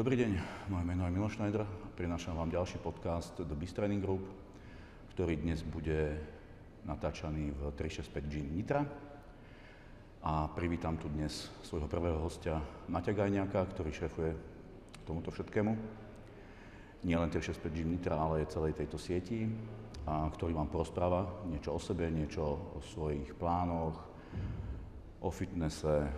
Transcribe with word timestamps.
Dobrý 0.00 0.16
deň, 0.16 0.32
moje 0.72 0.84
meno 0.88 1.04
je 1.04 1.12
Miloš 1.12 1.36
Schneider. 1.36 1.68
Prinášam 1.92 2.32
vám 2.32 2.48
ďalší 2.48 2.80
podcast 2.80 3.36
The 3.36 3.52
Beast 3.52 3.76
Group, 3.76 4.24
ktorý 5.12 5.36
dnes 5.36 5.60
bude 5.60 6.16
natáčaný 6.88 7.52
v 7.52 7.68
365 7.76 8.32
Gym 8.32 8.48
Nitra. 8.48 8.80
A 10.24 10.48
privítam 10.56 10.96
tu 10.96 11.12
dnes 11.12 11.52
svojho 11.68 11.84
prvého 11.84 12.16
hostia 12.16 12.64
Maťa 12.88 13.12
Gajňáka, 13.12 13.60
ktorý 13.76 13.92
šéfuje 13.92 14.32
tomuto 15.04 15.28
všetkému. 15.36 15.76
Nie 17.04 17.20
len 17.20 17.28
365 17.28 17.68
Gym 17.68 17.92
Nitra, 17.92 18.16
ale 18.16 18.48
aj 18.48 18.56
celej 18.56 18.80
tejto 18.80 18.96
sieti, 18.96 19.52
a 20.08 20.32
ktorý 20.32 20.56
vám 20.56 20.72
porozpráva 20.72 21.44
niečo 21.44 21.76
o 21.76 21.80
sebe, 21.82 22.08
niečo 22.08 22.72
o 22.72 22.80
svojich 22.80 23.36
plánoch, 23.36 24.00
o 25.20 25.28
fitnesse, 25.28 26.08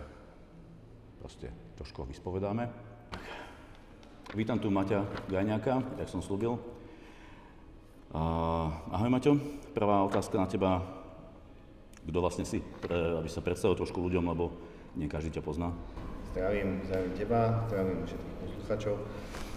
proste 1.19 1.51
trošku 1.75 1.99
ho 1.99 2.07
vyspovedáme. 2.07 2.92
Vítam 4.33 4.57
tu 4.57 4.73
Maťa 4.73 5.29
Gajňáka, 5.29 6.01
jak 6.01 6.09
som 6.09 6.17
slúbil. 6.17 6.57
Ahoj 8.89 9.05
Maťo, 9.05 9.37
prvá 9.77 10.01
otázka 10.09 10.41
na 10.41 10.49
teba. 10.49 10.81
Kto 12.01 12.17
vlastne 12.17 12.41
si, 12.41 12.57
pre, 12.81 13.21
aby 13.21 13.29
sa 13.29 13.45
predstavil 13.45 13.77
trošku 13.77 14.01
ľuďom, 14.01 14.25
lebo 14.33 14.57
nie 14.97 15.05
každý 15.05 15.37
ťa 15.37 15.45
pozná. 15.45 15.69
Zdravím, 16.33 16.81
zdravím 16.89 17.13
teba, 17.13 17.61
zdravím 17.69 18.09
všetkých 18.09 18.37
poslucháčov. 18.41 18.95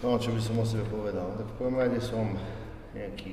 No, 0.04 0.20
čo 0.20 0.36
by 0.36 0.40
som 0.44 0.60
o 0.60 0.64
sebe 0.68 0.84
povedal? 0.92 1.24
Tak 1.40 1.46
v 1.48 1.56
prvom 1.56 1.76
rade 1.80 1.96
som 1.96 2.36
nejaký 2.92 3.32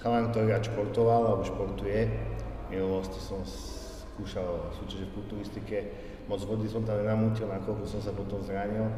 chalan, 0.00 0.32
ktorý 0.32 0.48
rád 0.48 0.64
športoval, 0.64 1.20
alebo 1.28 1.44
športuje. 1.44 2.08
V 2.08 2.68
minulosti 2.72 3.20
som 3.20 3.44
skúšal 3.44 4.72
súťaže 4.80 5.12
v 5.12 5.14
kulturistike. 5.20 5.76
Moc 6.24 6.40
vody 6.48 6.72
som 6.72 6.88
tam 6.88 7.04
nenamútil, 7.04 7.52
nakoľko 7.52 7.84
som 7.84 8.00
sa 8.00 8.16
potom 8.16 8.40
zranil 8.40 8.88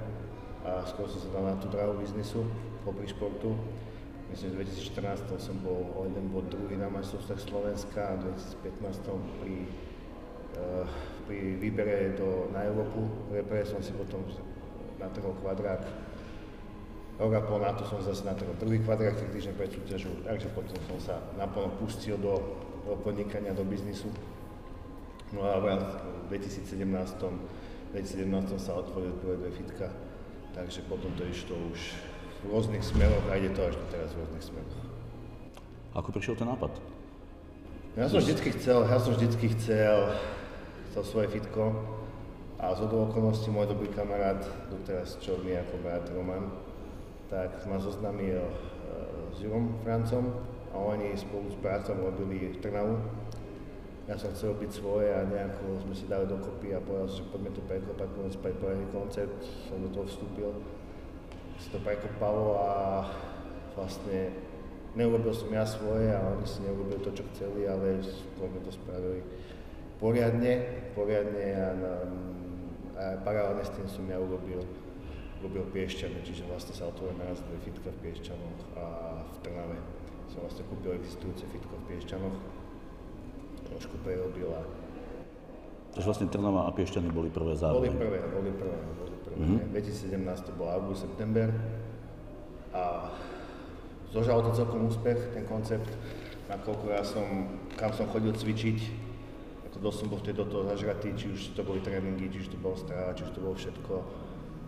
a 0.66 0.82
skôr 0.82 1.06
som 1.06 1.22
sa 1.22 1.30
dal 1.30 1.46
na 1.46 1.54
tú 1.62 1.70
dráhu 1.70 1.94
biznisu 2.02 2.42
popri 2.82 3.06
športu. 3.06 3.54
Myslím, 4.26 4.58
že 4.58 4.74
v 4.74 4.90
2014 4.98 5.38
som 5.38 5.54
bol 5.62 5.86
o 5.94 6.02
jeden 6.10 6.26
bod 6.34 6.50
druhý 6.50 6.74
na 6.74 6.90
majstrovstvách 6.90 7.38
Slovenska 7.38 8.00
a 8.02 8.18
v 8.18 8.34
2015 8.34 9.06
pri, 9.38 9.54
uh, 10.58 10.82
pri 11.30 11.38
výbere 11.62 12.18
do, 12.18 12.50
na 12.50 12.66
Európu 12.66 13.30
repre 13.30 13.62
som 13.62 13.78
si 13.78 13.94
potom 13.94 14.26
natrhol 14.98 15.38
kvadrát. 15.38 15.86
Rok 17.16 17.32
a 17.32 17.40
pol 17.46 17.62
na 17.62 17.70
to 17.78 17.86
som 17.86 18.02
zase 18.02 18.26
natrhol 18.26 18.58
druhý 18.58 18.82
kvadrát, 18.82 19.14
tri 19.14 19.30
týždne 19.30 19.54
pred 19.54 19.70
súťažou, 19.70 20.26
takže 20.26 20.50
potom 20.50 20.74
som 20.90 20.98
sa 20.98 21.14
naplno 21.38 21.70
pustil 21.78 22.18
do, 22.18 22.42
do 22.82 22.98
podnikania, 23.06 23.54
do 23.54 23.62
biznisu. 23.62 24.10
No 25.30 25.46
a 25.46 25.62
v 25.62 25.66
2017, 26.34 26.82
2017 26.82 28.58
sa 28.58 28.72
otvoril 28.74 29.14
prvé 29.22 29.38
dve 29.38 29.50
fitka 29.54 29.88
takže 30.56 30.80
potom 30.88 31.12
to 31.20 31.28
išlo 31.28 31.52
už 31.70 31.92
v 32.40 32.42
rôznych 32.48 32.80
smeroch 32.80 33.22
a 33.28 33.36
ide 33.36 33.52
to 33.52 33.68
až 33.68 33.76
teraz 33.92 34.16
v 34.16 34.24
rôznych 34.24 34.44
smeroch. 34.44 34.80
Ako 35.92 36.08
prišiel 36.16 36.40
ten 36.40 36.48
nápad? 36.48 36.72
Ja 37.96 38.08
som 38.08 38.20
vždycky 38.20 38.52
chcel, 38.56 38.84
ja 38.88 38.96
som 39.00 39.12
vždycky 39.16 39.52
chcel, 39.56 40.16
chcel 40.92 41.02
svoje 41.04 41.28
fitko 41.32 41.72
a 42.56 42.72
z 42.72 42.88
okolností 42.88 43.52
môj 43.52 43.68
dobrý 43.68 43.92
kamarát, 43.92 44.40
doteraz 44.72 45.20
čorný 45.20 45.60
ako 45.60 45.80
brat 45.84 46.04
Roman, 46.12 46.52
tak 47.28 47.52
ma 47.68 47.76
zoznámil 47.80 48.40
uh, 48.40 48.52
s 49.32 49.40
Jurom 49.40 49.76
Francom 49.84 50.28
a 50.72 50.76
oni 50.76 51.16
spolu 51.16 51.52
s 51.52 51.56
bratom 51.60 52.00
robili 52.00 52.52
Trnavu 52.60 53.00
ja 54.06 54.14
som 54.14 54.30
chcel 54.30 54.54
robiť 54.54 54.70
svoje 54.70 55.10
a 55.10 55.26
nejako 55.26 55.82
sme 55.82 55.94
si 55.98 56.06
dali 56.06 56.30
dokopy 56.30 56.70
a 56.70 56.78
povedal 56.78 57.10
som, 57.10 57.26
že 57.26 57.30
poďme 57.34 57.50
to 57.50 57.62
prekopať, 57.66 58.08
poďme 58.14 58.32
spraviť 58.38 58.56
poriadny 58.62 58.86
koncept, 58.94 59.38
som 59.66 59.82
do 59.82 59.90
toho 59.90 60.06
vstúpil, 60.06 60.50
si 61.58 61.68
to 61.74 61.78
prekopalo 61.82 62.54
a 62.54 62.70
vlastne 63.74 64.30
neurobil 64.94 65.34
som 65.34 65.50
ja 65.50 65.66
svoje 65.66 66.14
a 66.14 66.22
oni 66.38 66.46
si 66.46 66.62
neurobili 66.62 67.02
to, 67.02 67.10
čo 67.18 67.26
chceli, 67.34 67.66
ale 67.66 67.98
sme 68.06 68.62
to 68.62 68.70
spravili 68.70 69.26
poriadne, 69.98 70.52
poriadne 70.94 71.46
a, 71.58 71.66
na, 71.74 71.92
a 72.94 73.04
paralelne 73.26 73.66
s 73.66 73.74
tým 73.74 73.90
som 73.90 74.06
ja 74.06 74.22
urobil, 74.22 74.62
urobil 75.42 75.66
Piešťany, 75.74 76.22
čiže 76.22 76.46
vlastne 76.46 76.78
sa 76.78 76.86
otvoril 76.86 77.18
naraz 77.18 77.42
dve 77.42 77.58
fitka 77.58 77.90
v 77.90 77.98
Piešťanoch 78.06 78.60
a 78.78 78.84
v 79.26 79.36
Trnave. 79.42 79.78
Som 80.30 80.46
vlastne 80.46 80.62
kúpil 80.70 80.94
existujúce 80.94 81.42
fitko 81.50 81.74
v 81.74 81.84
Piešťanoch 81.90 82.55
trošku 83.70 83.96
prerobila. 84.06 84.62
Takže 85.96 86.06
vlastne 86.12 86.28
Trnava 86.28 86.68
a 86.68 86.70
Piešťany 86.76 87.08
boli 87.08 87.32
prvé 87.32 87.56
zároveň? 87.56 87.88
Boli 87.88 88.04
prvé, 88.04 88.20
boli 88.28 88.50
prvé, 88.52 88.76
boli 89.00 89.16
prvé. 89.24 89.34
Mm-hmm. 89.40 89.72
2017 89.72 90.48
to 90.48 90.52
bol 90.56 90.68
august, 90.68 91.08
september 91.08 91.48
a 92.76 93.08
zožal 94.12 94.44
to 94.44 94.52
celkom 94.52 94.92
úspech, 94.92 95.32
ten 95.32 95.48
koncept, 95.48 95.88
nakoľko 96.52 96.84
ja 96.92 97.00
som, 97.00 97.48
kam 97.80 97.96
som 97.96 98.06
chodil 98.12 98.36
cvičiť, 98.36 98.78
ako 99.72 99.76
dosť 99.80 99.96
som 99.96 100.06
bol 100.12 100.20
vtedy 100.20 100.36
do 100.36 100.46
toho 100.48 100.62
zažratý, 100.68 101.08
či 101.16 101.32
už 101.32 101.40
to 101.56 101.64
boli 101.64 101.80
tréningy, 101.80 102.28
či 102.28 102.44
už 102.44 102.48
to 102.52 102.58
bolo 102.60 102.76
strava, 102.76 103.16
či 103.16 103.24
už 103.24 103.32
to 103.32 103.40
bolo 103.40 103.56
všetko 103.56 103.94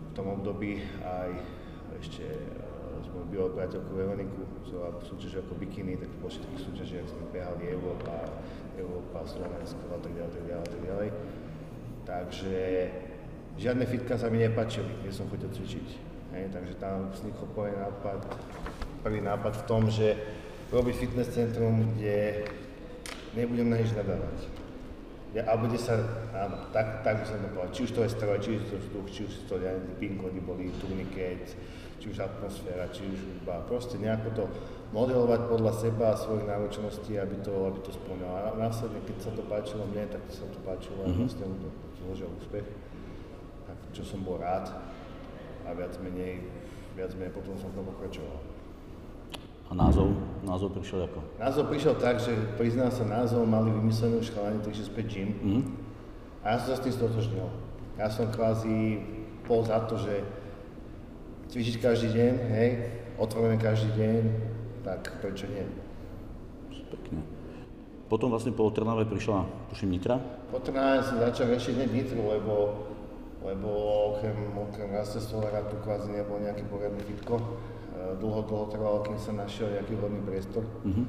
v 0.09 0.11
tom 0.17 0.25
období, 0.33 0.81
aj 1.05 1.29
ešte 2.01 2.25
s 2.99 3.07
mojou 3.13 3.27
bývalou 3.31 3.53
priateľkou 3.55 3.93
Veroniku, 3.95 4.41
v 4.69 5.03
súťaži 5.05 5.41
ako 5.41 5.53
bikiny, 5.61 5.97
tak 5.97 6.09
po 6.19 6.27
všetkých 6.27 6.61
súťažiach 6.61 7.07
sme 7.09 7.25
behali 7.31 7.73
Európa, 7.73 8.27
Európa, 8.79 9.27
Slovensko 9.27 9.83
a 9.91 9.99
tak 9.99 10.13
ďalej, 10.15 10.31
tak 10.33 10.45
ďalej, 10.47 10.67
tak 10.67 10.81
ďalej. 10.87 11.09
Takže 12.07 12.59
žiadne 13.59 13.85
fitka 13.85 14.15
sa 14.17 14.31
mi 14.31 14.41
nepačili, 14.41 14.89
kde 15.03 15.11
som 15.11 15.27
chodil 15.27 15.51
cvičiť. 15.51 15.87
Hej, 16.33 16.53
takže 16.53 16.73
tam 16.77 17.09
vznikol 17.09 17.49
prvý 17.57 17.73
nápad, 17.73 18.19
prvý 19.01 19.19
nápad 19.21 19.53
v 19.61 19.65
tom, 19.65 19.89
že 19.89 20.13
robiť 20.69 20.95
fitness 20.95 21.33
centrum, 21.33 21.97
kde 21.97 22.45
nebudem 23.33 23.69
na 23.69 23.81
nič 23.81 23.93
nadávať. 23.97 24.37
Ja, 25.29 25.45
alebo 25.45 25.69
kde 25.69 25.77
sa, 25.77 25.93
áno, 26.33 26.57
tak, 26.73 27.05
tak 27.05 27.21
by 27.21 27.25
som 27.25 27.37
to 27.37 27.53
povedal, 27.53 27.69
či 27.69 27.81
už 27.85 27.91
to 27.93 28.01
je 28.01 28.09
stroj, 28.09 28.37
či 28.41 28.49
už 28.57 28.63
to 28.65 28.75
vzduch, 28.81 29.07
či 29.13 29.21
už 29.29 29.33
to 29.45 29.53
ja, 29.61 29.77
pin 30.01 30.17
boli, 30.17 30.73
turniket, 30.81 31.53
či 31.99 32.15
už 32.15 32.23
atmosféra, 32.23 32.87
či 32.89 33.03
už 33.03 33.19
hudba, 33.19 33.61
proste 33.67 33.99
nejako 33.99 34.29
to 34.31 34.43
modelovať 34.95 35.41
podľa 35.51 35.73
seba 35.75 36.05
a 36.15 36.19
svojich 36.19 36.47
náročností, 36.49 37.19
aby 37.19 37.37
to, 37.45 37.53
aby 37.69 37.79
to 37.85 37.91
splňalo. 37.93 38.35
A 38.39 38.57
následne, 38.57 39.03
keď 39.05 39.17
sa 39.21 39.31
to 39.35 39.43
páčilo 39.45 39.83
mne, 39.85 40.07
tak 40.09 40.23
sa 40.31 40.47
to 40.49 40.59
páčilo 40.65 41.05
mm-hmm. 41.05 41.13
a 41.13 41.21
vlastne 41.27 41.45
zložil 42.01 42.29
úspech, 42.41 42.67
tak, 43.67 43.77
čo 43.93 44.03
som 44.07 44.23
bol 44.25 44.41
rád 44.41 44.71
a 45.67 45.75
viac 45.75 45.93
menej, 46.01 46.47
viac 46.97 47.13
menej 47.13 47.35
potom 47.35 47.53
som 47.59 47.69
to 47.75 47.83
pokračoval. 47.85 48.39
A 49.69 49.77
názov? 49.77 50.17
Názov 50.41 50.73
prišiel 50.73 51.05
ako? 51.05 51.21
Názov 51.37 51.69
prišiel 51.69 51.93
tak, 52.01 52.17
že 52.17 52.33
priznám 52.57 52.89
sa, 52.89 53.05
názov 53.05 53.45
mali 53.45 53.69
vymyslený 53.69 54.25
už 54.25 54.33
chalani 54.33 54.57
365 54.65 55.05
Gym. 55.05 55.29
Mm-hmm. 55.29 55.63
A 56.41 56.45
ja 56.49 56.57
som 56.57 56.73
sa 56.73 56.75
s 56.81 56.85
tým 56.89 56.95
stotožnil. 56.97 57.47
Ja 57.99 58.09
som 58.09 58.33
kvázi 58.33 59.03
bol 59.45 59.61
za 59.61 59.85
to, 59.85 59.99
že 60.01 60.25
cvičiť 61.49 61.75
každý 61.81 62.13
deň, 62.13 62.33
hej, 62.53 62.69
otvorené 63.17 63.57
každý 63.57 63.89
deň, 63.97 64.21
tak 64.85 65.09
prečo 65.17 65.49
nie? 65.49 65.65
Pekne. 66.93 67.21
Potom 68.09 68.33
vlastne 68.33 68.53
po 68.53 68.69
Trnave 68.69 69.05
prišla, 69.05 69.69
tuším, 69.69 69.97
Nitra? 69.97 70.17
Po 70.49 70.61
Trnave 70.61 71.05
som 71.05 71.21
začal 71.21 71.53
riešiť 71.53 71.73
hneď 71.77 71.89
Nitru, 71.93 72.21
lebo, 72.25 72.53
lebo 73.45 73.69
okrem, 74.13 74.33
okrem 74.57 74.89
Rastestovera 74.93 75.65
tu 75.69 75.77
kvázi 75.81 76.13
nebol 76.13 76.41
nejaký 76.41 76.65
poriadny 76.69 77.01
fitko. 77.05 77.37
E, 77.37 77.45
dlho, 78.17 78.41
dlho 78.49 78.65
trvalo, 78.73 79.05
kým 79.05 79.17
sa 79.21 79.33
našiel 79.37 79.73
nejaký 79.77 79.93
vhodný 79.93 80.21
priestor. 80.25 80.65
Uh-huh. 80.65 81.05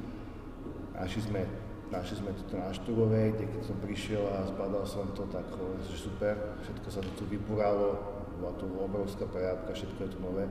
Našli 0.93 1.21
sme, 1.25 1.41
našli 1.89 2.21
sme 2.21 2.29
to 2.37 2.53
na 2.53 2.69
Štúrovej, 2.69 3.33
kde 3.33 3.45
keď 3.49 3.61
som 3.65 3.77
prišiel 3.81 4.21
a 4.21 4.45
zbadal 4.45 4.85
som 4.85 5.09
to, 5.17 5.25
tak 5.33 5.45
že 5.89 5.97
super, 5.97 6.37
všetko 6.61 6.87
sa 6.93 7.01
to 7.01 7.09
tu 7.17 7.25
vyburalo, 7.25 8.20
bola 8.41 8.57
tu 8.57 8.65
obrovská 8.65 9.29
prejavka, 9.29 9.77
všetko 9.77 9.99
je 10.01 10.09
tu 10.09 10.19
nové. 10.19 10.49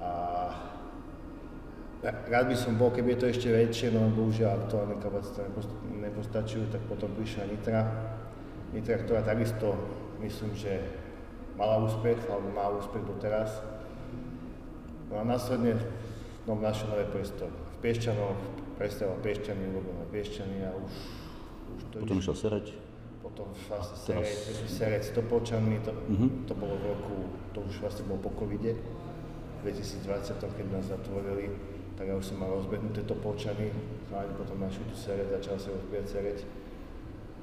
A 0.00 0.10
Rád 2.00 2.48
by 2.48 2.56
som 2.56 2.80
bol, 2.80 2.88
keby 2.88 3.12
je 3.12 3.20
to 3.20 3.26
ešte 3.28 3.48
väčšie, 3.52 3.92
no 3.92 4.08
bohužiaľ 4.08 4.64
aktuálne 4.64 4.96
kapacity 4.96 5.44
nepostačujú, 6.00 6.72
tak 6.72 6.80
potom 6.88 7.12
prišla 7.12 7.44
Nitra. 7.52 7.84
Nitra, 8.72 9.04
ktorá 9.04 9.20
takisto 9.20 9.76
myslím, 10.24 10.56
že 10.56 10.80
mala 11.60 11.84
úspech, 11.84 12.16
alebo 12.24 12.48
má 12.56 12.72
úspech 12.72 13.04
doteraz. 13.04 13.52
No 15.12 15.20
a 15.20 15.28
následne 15.28 15.76
no, 16.48 16.56
našiel 16.56 16.88
nové 16.88 17.04
priestor. 17.04 17.52
V 17.52 17.76
Piešťanoch 17.84 18.38
predstavoval 18.80 19.20
Piešťany, 19.20 19.62
urobil 19.68 19.94
na 20.00 20.06
Piešťany 20.08 20.56
a 20.64 20.70
už, 20.80 20.92
už 21.76 21.80
to 21.92 21.96
Potom 22.00 22.16
išiel 22.16 22.36
Sereď? 22.36 22.66
Potom 23.30 23.54
vlastne 23.70 23.96
Sereď, 23.96 24.36
Sereď 24.66 25.02
s 25.06 25.10
Topolčanmi, 25.14 25.80
to, 25.86 25.94
uh-huh. 25.94 26.28
to 26.50 26.52
bolo 26.58 26.74
v 26.76 26.84
roku, 26.90 27.16
to 27.54 27.62
už 27.62 27.80
vlastne 27.80 28.04
bolo 28.10 28.26
po 28.26 28.30
covide, 28.34 28.74
v 28.74 29.70
2020, 29.70 30.40
keď 30.40 30.66
nás 30.72 30.90
zatvorili 30.90 31.48
tak 32.00 32.08
ja 32.08 32.16
už 32.16 32.32
som 32.32 32.40
mal 32.40 32.48
rozbehnuté 32.48 33.04
to 33.04 33.12
počany, 33.20 33.68
chalani 34.08 34.32
potom 34.32 34.56
našli 34.56 34.88
tu 34.88 34.96
sereť, 34.96 35.36
začal 35.36 35.60
sa 35.60 35.68
rozbieť 35.68 36.04
sereť. 36.08 36.38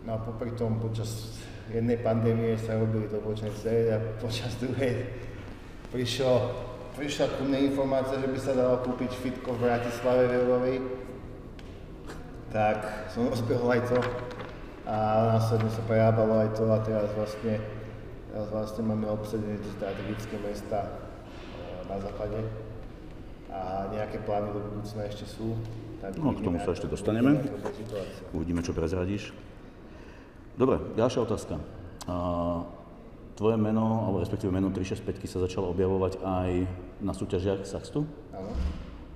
No 0.02 0.18
a 0.18 0.26
popri 0.26 0.50
tom 0.58 0.82
počas 0.82 1.38
jednej 1.70 2.02
pandémie 2.02 2.58
sa 2.58 2.74
robili 2.74 3.06
to 3.06 3.22
počany 3.22 3.54
sereť 3.54 3.88
a 3.94 4.02
počas 4.18 4.58
druhej 4.58 5.14
prišlo, 5.94 6.58
prišla 6.98 7.38
ku 7.38 7.46
mne 7.46 7.70
informácia, 7.70 8.18
že 8.18 8.34
by 8.34 8.40
sa 8.42 8.58
dalo 8.58 8.82
kúpiť 8.82 9.14
fitko 9.14 9.54
v 9.54 9.70
Bratislave 9.70 10.26
Veľovej, 10.26 10.78
tak 12.50 13.14
som 13.14 13.30
rozbehol 13.30 13.78
aj 13.78 13.94
to 13.94 14.02
a 14.88 14.96
následne 15.36 15.68
sa 15.68 15.84
prejábalo 15.84 16.48
aj 16.48 16.56
to 16.56 16.64
a 16.72 16.80
teraz 16.80 17.12
vlastne, 17.12 17.60
teraz 18.32 18.48
vlastne 18.48 18.82
máme 18.88 19.12
obsadené 19.12 19.60
tie 19.60 19.72
strategické 19.76 20.36
mesta 20.40 20.88
e, 20.88 20.90
na 21.92 22.00
západe 22.00 22.40
a 23.52 23.92
nejaké 23.92 24.24
plány 24.24 24.56
do 24.56 24.64
budúcna 24.64 25.12
ešte 25.12 25.28
sú. 25.28 25.60
Tak 26.00 26.16
no, 26.16 26.32
k 26.32 26.40
tomu 26.40 26.62
sa 26.64 26.72
ešte 26.72 26.88
dostaneme. 26.88 27.42
Uvidíme, 28.32 28.64
čo 28.64 28.72
prezradíš. 28.72 29.34
Dobre, 30.56 30.78
ďalšia 30.96 31.26
otázka. 31.26 31.58
Tvoje 33.38 33.58
meno, 33.58 34.08
alebo 34.08 34.22
respektíve 34.22 34.50
meno 34.50 34.74
365 34.74 35.26
sa 35.30 35.42
začalo 35.42 35.70
objavovať 35.74 36.22
aj 36.22 36.50
na 37.02 37.14
súťažiach 37.14 37.66
Saxtu? 37.66 38.06
Áno. 38.34 38.50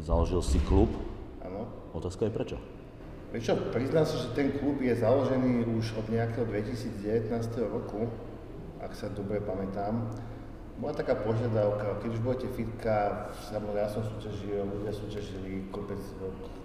Založil 0.01 0.41
si 0.41 0.57
klub? 0.65 0.89
Áno. 1.41 1.69
Otázka 1.93 2.29
je 2.29 2.33
prečo? 2.33 2.57
Prečo? 3.31 3.55
Priznám 3.71 4.03
sa, 4.03 4.19
že 4.19 4.35
ten 4.35 4.51
klub 4.59 4.83
je 4.83 4.91
založený 4.91 5.63
už 5.79 5.95
od 5.95 6.11
nejakého 6.11 6.43
2019 6.51 7.31
roku, 7.63 8.11
ak 8.83 8.91
sa 8.91 9.07
dobre 9.07 9.39
pamätám. 9.39 10.11
Bola 10.75 10.91
taká 10.91 11.15
požiadavka, 11.15 12.03
keď 12.03 12.19
už 12.19 12.21
budete 12.27 12.47
fitka, 12.51 13.31
samozrejme 13.31 13.79
ja 13.79 13.87
som 13.87 14.03
súťažil, 14.03 14.67
ľudia 14.67 14.91
súťažili, 14.91 15.71
kopec, 15.71 16.01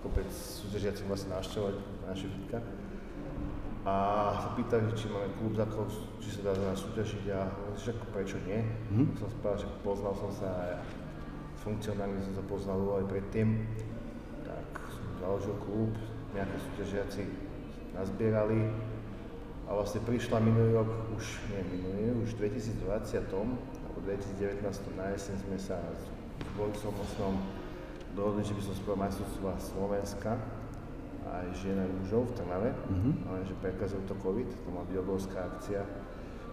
kopec 0.02 0.26
súťažiaci 0.34 1.06
vlastne 1.06 1.38
navštevovať 1.38 1.76
naše 2.02 2.26
fitka. 2.34 2.58
A 3.86 3.94
sa 4.42 4.48
pýtali, 4.58 4.90
či 4.98 5.06
máme 5.06 5.30
klub 5.38 5.54
za 5.54 5.70
či 6.18 6.28
sa 6.34 6.50
dá 6.50 6.52
za 6.58 6.66
nás 6.66 6.78
súťažiť 6.82 7.24
a 7.30 7.46
však 7.78 8.10
prečo 8.10 8.42
nie. 8.42 8.66
Mm. 8.90 9.14
Som 9.14 9.30
spravil, 9.30 9.62
že 9.62 9.70
poznal 9.86 10.18
som 10.18 10.34
sa 10.34 10.50
a 10.50 10.82
funkcionálne 11.62 12.18
som 12.26 12.34
sa 12.34 12.44
poznal 12.50 12.82
aj 12.98 13.06
predtým. 13.06 13.62
Tak 14.42 14.66
som 14.90 15.06
založil 15.22 15.54
klub, 15.62 15.94
nejaké 16.36 16.56
súťažiaci 16.60 17.22
nazbierali 17.96 18.68
a 19.66 19.70
vlastne 19.74 20.04
prišla 20.04 20.38
minulý 20.44 20.76
rok, 20.78 20.90
už 21.16 21.24
nie 21.50 21.62
minulý, 21.80 22.22
už 22.22 22.36
v 22.36 22.52
2020 22.52 23.26
2019 24.06 24.62
na 24.94 25.10
jeseň 25.18 25.34
sme 25.34 25.58
sa 25.58 25.82
s 25.82 26.06
Borisom 26.54 26.94
Osnom 26.94 27.34
dohodli, 28.14 28.46
že 28.46 28.54
by 28.54 28.62
som 28.62 28.74
spravil 28.78 29.02
majstrovstva 29.02 29.50
Slovenska 29.58 30.38
aj 31.26 31.50
žien 31.58 31.74
aj 31.74 31.90
mužov 31.90 32.30
v 32.30 32.34
Trnave, 32.38 32.70
mm-hmm. 32.70 33.14
ale 33.26 33.42
že 33.42 33.58
prekazil 33.58 33.98
to 34.06 34.14
COVID, 34.22 34.46
to 34.46 34.68
mala 34.70 34.86
byť 34.86 34.96
obrovská 35.02 35.38
akcia. 35.42 35.82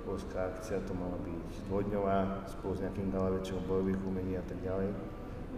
Obrovská 0.02 0.50
akcia, 0.50 0.82
to 0.84 0.98
mala 0.98 1.14
byť 1.22 1.70
dvojdňová, 1.70 2.18
spolu 2.50 2.74
s 2.74 2.82
nejakým 2.82 3.08
gala 3.14 3.38
večerom 3.38 3.64
bojových 3.70 4.02
umení 4.02 4.34
a 4.36 4.44
tak 4.44 4.58
ďalej. 4.66 4.90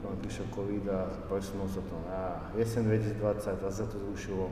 A 0.04 0.16
prišiel 0.20 0.48
COVID 0.52 0.86
a 0.92 1.00
presunul 1.32 1.70
sa 1.72 1.82
to 1.86 1.96
na 2.10 2.52
jeseň 2.60 3.00
2020, 3.16 3.64
zase 3.64 3.78
sa 3.80 3.86
to 3.88 3.98
zrušilo. 4.10 4.52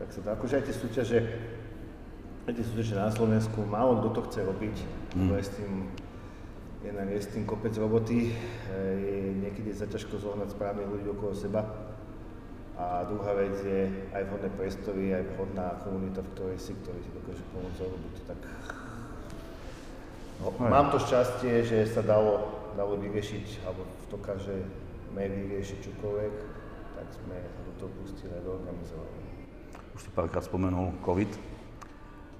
Tak 0.00 0.08
sa 0.14 0.20
to, 0.24 0.28
akože 0.32 0.54
aj 0.56 0.64
tie 0.64 0.76
súťaže, 0.76 1.18
aj 2.48 2.52
tie 2.56 2.64
súťaže 2.64 2.94
na 2.96 3.12
Slovensku, 3.12 3.60
málo 3.68 4.00
kto 4.00 4.08
to 4.16 4.20
chce 4.30 4.40
robiť, 4.42 4.76
mm. 4.80 5.18
lebo 5.28 5.32
je 5.36 5.44
s 5.44 5.52
tým 5.54 5.72
jednak 6.80 7.08
je 7.12 7.20
s 7.20 7.32
tým 7.32 7.44
kopec 7.44 7.76
roboty, 7.76 8.32
je 8.96 9.36
niekedy 9.36 9.76
sa 9.76 9.84
ťažko 9.84 10.16
zohnať 10.16 10.56
správnych 10.56 10.88
ľudí 10.88 11.08
okolo 11.12 11.36
seba. 11.36 11.60
A 12.80 13.04
druhá 13.04 13.36
vec 13.36 13.52
je 13.60 13.92
aj 14.16 14.24
vhodné 14.24 14.48
priestory, 14.56 15.12
aj 15.12 15.36
vhodná 15.36 15.76
komunita, 15.84 16.24
v 16.24 16.32
ktorej 16.32 16.56
si, 16.56 16.72
ktorý 16.80 16.96
si 17.04 17.12
dokáže 17.12 17.44
pomôcť 17.52 17.80
robiť. 17.84 18.14
Tak 18.24 18.40
no, 20.40 20.48
mám 20.64 20.88
to 20.88 20.96
šťastie, 20.96 21.60
že 21.68 21.84
sa 21.84 22.00
dalo, 22.00 22.59
dalo 22.76 22.98
vyriešiť, 22.98 23.66
alebo 23.66 23.86
dokážeme 24.10 24.66
vyriešiť 25.14 25.78
čokoľvek, 25.90 26.34
tak 26.96 27.06
sme 27.16 27.36
sa 27.40 27.60
do 27.64 27.72
toho 27.80 27.90
pustili 27.98 28.32
a 28.36 28.40
doorganizovali. 28.44 29.18
Už 29.96 30.00
si 30.06 30.10
párkrát 30.12 30.44
spomenul 30.44 30.94
COVID. 31.02 31.30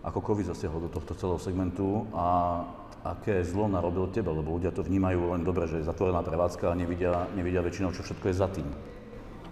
Ako 0.01 0.25
COVID 0.25 0.49
zasiahol 0.49 0.89
do 0.89 0.91
tohto 0.93 1.13
celého 1.13 1.41
segmentu 1.41 2.09
a 2.17 2.61
aké 3.05 3.41
zlo 3.45 3.69
narobil 3.69 4.09
tebe, 4.13 4.29
lebo 4.29 4.57
ľudia 4.57 4.73
to 4.73 4.85
vnímajú 4.85 5.33
len 5.33 5.45
dobre, 5.45 5.65
že 5.69 5.81
je 5.81 5.89
zatvorená 5.89 6.21
prevádzka 6.21 6.73
a 6.73 6.77
nevidia, 6.77 7.29
nevidia 7.33 7.65
väčšinou, 7.65 7.93
čo 7.97 8.05
všetko 8.05 8.29
je 8.29 8.37
za 8.37 8.49
tým. 8.49 8.69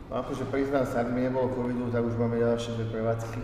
No 0.09 0.25
akože 0.25 0.49
priznám 0.49 0.89
sa, 0.89 1.05
ak 1.05 1.13
mi 1.13 1.21
nebolo 1.25 1.53
covidu, 1.53 1.93
tak 1.93 2.01
už 2.01 2.17
máme 2.17 2.41
ďalšie 2.41 2.81
dve 2.81 2.87
prevádzky. 2.97 3.41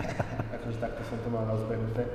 akože 0.56 0.78
takto 0.80 1.02
som 1.04 1.18
to 1.20 1.28
mal 1.28 1.44
rozbehnuté. 1.48 2.08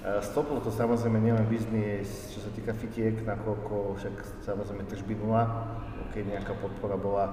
Stoplo 0.00 0.64
to 0.64 0.72
samozrejme 0.72 1.20
nielen 1.20 1.44
biznis, 1.44 2.32
čo 2.32 2.40
sa 2.40 2.48
týka 2.56 2.72
fitiek, 2.72 3.20
nakoľko 3.20 4.00
však 4.00 4.40
samozrejme 4.40 4.88
tržby 4.88 5.12
nula, 5.20 5.44
keď 6.16 6.40
nejaká 6.40 6.56
podpora 6.56 6.96
bola, 6.96 7.26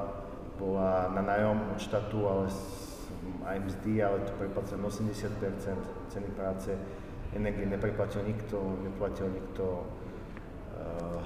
bola 0.60 1.08
na 1.16 1.24
nájom 1.24 1.64
od 1.72 1.80
štátu, 1.80 2.28
ale 2.28 2.52
aj 3.48 3.58
mzdy, 3.64 4.04
ale 4.04 4.19
to 4.28 4.36
preplacené 4.36 4.84
80% 4.84 6.12
ceny 6.12 6.30
práce 6.36 6.75
energie 7.31 7.64
nepreplatil 7.64 8.28
nikto, 8.28 8.60
neplatil 8.84 9.31
nikto 9.31 9.88
uh, 10.75 11.24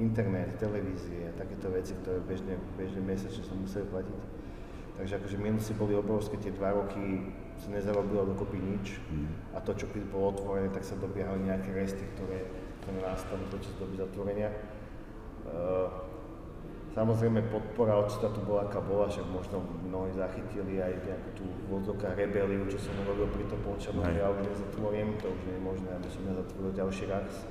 internet, 0.00 0.56
televízie 0.56 1.28
a 1.28 1.36
takéto 1.36 1.68
veci, 1.68 1.92
ktoré 2.00 2.24
bežne, 2.24 2.56
bežne 2.80 3.04
mesačne 3.04 3.44
sa 3.44 3.52
museli 3.52 3.84
platiť. 3.92 4.37
Takže 4.98 5.22
akože 5.22 5.36
minusy 5.38 5.72
boli 5.78 5.94
obrovské, 5.94 6.34
tie 6.42 6.50
dva 6.50 6.74
roky 6.74 7.30
sa 7.54 7.70
nezarobilo 7.70 8.26
dokopy 8.34 8.58
nič 8.58 8.98
mm. 8.98 9.54
a 9.54 9.62
to, 9.62 9.70
čo 9.78 9.86
keď 9.94 10.02
bolo 10.10 10.34
otvorené, 10.34 10.74
tak 10.74 10.82
sa 10.82 10.98
dobiehali 10.98 11.46
nejaké 11.46 11.70
resty, 11.70 12.02
ktoré, 12.18 12.50
ktoré 12.82 12.98
nastali 13.06 13.46
počas 13.46 13.74
doby 13.78 13.94
zatvorenia. 13.94 14.50
Uh, 15.46 16.08
Samozrejme 16.98 17.52
podpora 17.54 17.94
od 17.94 18.10
štátu 18.10 18.42
bola 18.42 18.66
aká 18.66 18.82
bola, 18.82 19.06
že 19.06 19.22
možno 19.22 19.62
mnohí 19.86 20.10
zachytili 20.18 20.82
aj 20.82 20.98
nejakú 21.06 21.30
tú 21.38 21.46
vodzovka 21.70 22.10
rebeliu, 22.18 22.66
čo 22.66 22.74
som 22.80 22.90
urobil 23.06 23.30
pri 23.30 23.46
tom 23.46 23.60
polčanom, 23.62 24.02
ja 24.08 24.26
už 24.32 24.42
nezatvorím, 24.42 25.14
to 25.22 25.30
už 25.30 25.40
nie 25.46 25.54
je 25.54 25.62
možné, 25.62 25.90
aby 25.94 26.08
som 26.10 26.26
nezatvoril 26.26 26.74
ďalší 26.74 27.04
raz. 27.06 27.46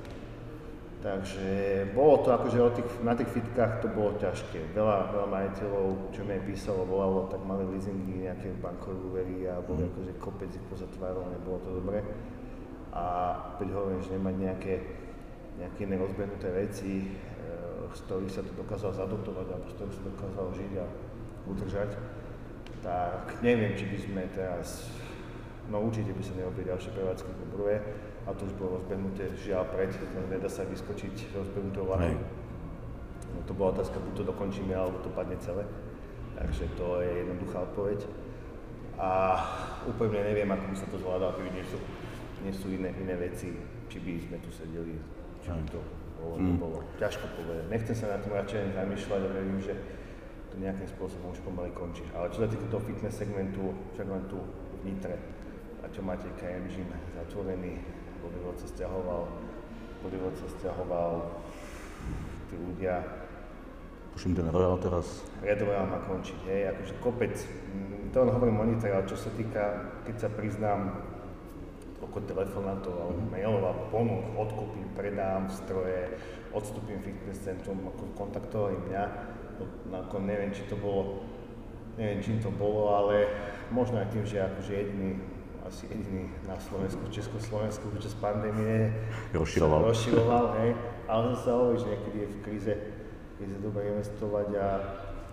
Takže 0.98 1.86
bolo 1.94 2.26
to 2.26 2.34
akože 2.34 2.58
tých, 2.74 2.90
na 3.06 3.14
tých 3.14 3.30
fitkách 3.30 3.86
to 3.86 3.88
bolo 3.94 4.18
ťažké. 4.18 4.74
Veľa, 4.74 5.14
veľa 5.14 5.28
majiteľov, 5.30 6.10
čo 6.10 6.26
mi 6.26 6.34
aj 6.34 6.42
písalo, 6.42 6.82
volalo, 6.82 7.30
tak 7.30 7.38
mali 7.46 7.62
leasingy, 7.70 8.26
nejaké 8.26 8.50
bankové 8.58 8.98
úvery 9.06 9.46
a 9.46 9.62
boli 9.62 9.86
mm. 9.86 9.94
akože 9.94 10.12
kopec 10.18 10.50
ich 10.50 10.66
pozatváralo, 10.66 11.30
nebolo 11.30 11.62
to 11.62 11.70
dobre. 11.70 12.02
A 12.90 13.04
keď 13.62 13.68
hovorím, 13.78 14.02
že 14.02 14.18
nemať 14.18 14.36
nejaké, 14.42 14.74
nejaké 15.62 15.78
iné 15.86 15.96
rozbehnuté 16.02 16.50
veci, 16.50 17.14
z 17.94 18.00
ktorých 18.04 18.32
sa 18.32 18.42
to 18.44 18.52
dokázal 18.58 18.92
zadotovať 18.92 19.46
alebo 19.48 19.66
z 19.70 19.74
ktorých 19.80 19.96
sa 19.96 20.02
dokázal 20.12 20.46
žiť 20.56 20.72
a 20.76 20.86
udržať, 21.48 21.90
tak 22.84 23.22
neviem, 23.40 23.72
či 23.74 23.88
by 23.88 23.98
sme 23.98 24.22
teraz, 24.36 24.68
no 25.68 25.84
určite 25.84 26.12
by 26.12 26.22
sa 26.24 26.34
neobili 26.36 26.68
ďalšie 26.68 26.90
prevádzky 26.96 27.30
po 27.32 27.46
prvé, 27.56 27.80
a 28.28 28.36
to 28.36 28.44
už 28.44 28.54
bolo 28.60 28.76
rozbehnuté 28.76 29.32
žiaľ 29.40 29.68
pred, 29.72 29.88
nedá 30.28 30.48
sa 30.48 30.68
vyskočiť 30.68 31.32
rozbehnutou 31.32 31.88
vlaku. 31.88 32.20
No, 33.32 33.40
to 33.44 33.52
bola 33.56 33.72
otázka, 33.76 34.00
buď 34.00 34.12
to 34.20 34.24
dokončíme, 34.28 34.72
alebo 34.76 35.00
to 35.00 35.12
padne 35.12 35.36
celé. 35.40 35.64
Takže 36.36 36.68
to 36.76 37.00
je 37.00 37.24
jednoduchá 37.24 37.64
odpoveď. 37.72 38.04
A 38.98 39.10
úplne 39.88 40.20
neviem, 40.26 40.48
ako 40.50 40.64
by 40.68 40.76
sa 40.76 40.86
to 40.90 40.96
zvládalo, 41.00 41.36
keby 41.40 41.50
nie 41.56 41.64
sú, 41.64 41.78
nie 42.44 42.52
sú 42.52 42.66
iné, 42.72 42.90
iné 43.00 43.14
veci, 43.16 43.54
či 43.88 43.98
by 44.02 44.12
sme 44.20 44.36
tu 44.44 44.50
sedeli, 44.52 44.96
či 45.40 45.48
by 45.48 45.62
to 45.70 45.80
bolo, 46.18 46.34
mm. 46.36 46.58
bolo 46.58 46.78
ťažko 46.98 47.26
povedať. 47.38 47.64
Nechcem 47.70 47.94
sa 47.94 48.12
na 48.12 48.18
tom 48.18 48.34
radšej 48.34 48.74
zamýšľať 48.74 49.20
a 49.22 49.28
verím, 49.32 49.58
že 49.62 49.72
to 50.50 50.54
nejakým 50.58 50.88
spôsobom 50.90 51.30
už 51.30 51.40
pomaly 51.46 51.70
končí. 51.72 52.02
Ale 52.12 52.28
čo 52.34 52.42
sa 52.42 52.48
týka 52.50 52.66
toho 52.66 52.82
fitness 52.82 53.16
segmentu, 53.16 53.70
však 53.94 54.06
len 54.10 54.24
tu 54.26 54.38
v 54.42 54.80
Nitre, 54.82 55.16
a 55.82 55.86
čo 55.90 56.00
máte 56.02 56.26
KM 56.38 56.66
Gym 56.66 56.90
zatvorený, 57.14 57.78
Bodivod 58.18 58.58
sa 58.58 58.66
stiahoval, 58.66 59.30
Bodivod 60.02 60.34
sa 60.34 60.48
stiahoval, 60.58 61.12
tí 62.50 62.56
ľudia. 62.58 63.04
Tuším, 64.16 64.34
ten 64.34 64.48
Royal 64.50 64.78
teraz. 64.82 65.22
Red 65.44 65.62
Royal 65.62 65.86
má 65.86 66.02
končiť, 66.02 66.38
hej, 66.50 66.62
akože 66.74 66.94
kopec, 66.98 67.34
mm, 67.38 68.10
to 68.10 68.26
hovorím 68.26 68.58
o 68.58 68.64
Nitre, 68.66 68.90
ale 68.90 69.06
čo 69.06 69.14
sa 69.14 69.30
týka, 69.30 69.94
keď 70.02 70.16
sa 70.26 70.28
priznám, 70.32 71.06
oko 71.98 72.22
telefonátov 72.22 72.94
alebo 72.94 73.20
mailov 73.26 73.62
alebo 73.62 73.82
ponúk, 73.90 74.24
odkúpim, 74.38 74.86
predám 74.94 75.50
stroje, 75.50 76.14
odstúpim 76.54 77.02
fitness 77.02 77.42
centrum, 77.42 77.78
ako 77.90 78.06
kontaktovali 78.14 78.78
mňa, 78.86 79.04
no, 79.90 79.94
ako 80.06 80.22
neviem, 80.22 80.54
či 80.54 80.62
to 80.70 80.78
bolo, 80.78 81.26
neviem, 81.98 82.22
čím 82.22 82.38
to 82.38 82.54
bolo, 82.54 82.94
ale 82.94 83.26
možno 83.74 83.98
aj 83.98 84.14
tým, 84.14 84.24
že 84.24 84.38
akože 84.40 84.72
jediný, 84.72 85.10
asi 85.68 85.84
jediný 85.92 86.32
na 86.48 86.56
Slovensku, 86.56 87.04
v 87.04 87.12
Československu 87.12 87.84
počas 87.92 88.16
pandémie 88.16 88.90
rozširoval. 89.36 89.92
rozširoval 89.92 90.44
hej, 90.64 90.70
ale 91.04 91.22
zase 91.36 91.48
hovorí, 91.52 91.76
že 91.76 91.88
niekedy 91.92 92.18
je 92.24 92.28
v 92.28 92.38
kríze, 92.40 92.72
je 93.38 93.46
dobre 93.60 93.84
investovať 93.92 94.48
a 94.56 94.68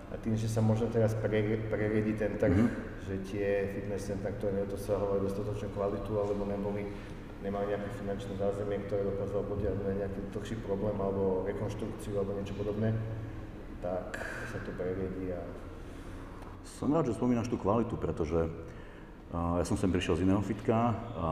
a 0.06 0.14
tým, 0.22 0.38
že 0.38 0.46
sa 0.46 0.62
možno 0.62 0.86
teraz 0.86 1.18
preriedi 1.18 2.14
ten 2.14 2.38
trh, 2.38 2.54
mm-hmm. 2.54 3.10
že 3.10 3.14
tie 3.26 3.48
fitness 3.74 4.06
centra, 4.06 4.30
ktoré 4.38 4.62
nedosahovali 4.62 5.26
dostatočnú 5.26 5.74
kvalitu 5.74 6.12
alebo 6.14 6.46
neboli, 6.46 6.86
nemajú 7.42 7.66
nejaké 7.74 7.90
finančné 7.98 8.32
zázemie, 8.38 8.86
ktoré 8.86 9.02
dokázalo 9.02 9.42
potiahnuť 9.50 9.82
na 9.82 9.94
nejaký 10.06 10.20
dlhší 10.30 10.56
problém 10.62 10.94
alebo 11.02 11.42
rekonštrukciu 11.42 12.22
alebo 12.22 12.38
niečo 12.38 12.54
podobné, 12.54 12.94
tak 13.82 14.14
sa 14.54 14.58
to 14.62 14.70
previedí 14.78 15.34
a... 15.34 15.42
Som 16.66 16.94
rád, 16.94 17.10
že 17.10 17.18
spomínaš 17.18 17.50
tú 17.50 17.58
kvalitu, 17.58 17.98
pretože 17.98 18.46
ja 19.60 19.64
som 19.64 19.76
sem 19.76 19.92
prišiel 19.92 20.20
z 20.20 20.24
iného 20.24 20.40
fitka 20.40 20.96
a 21.16 21.28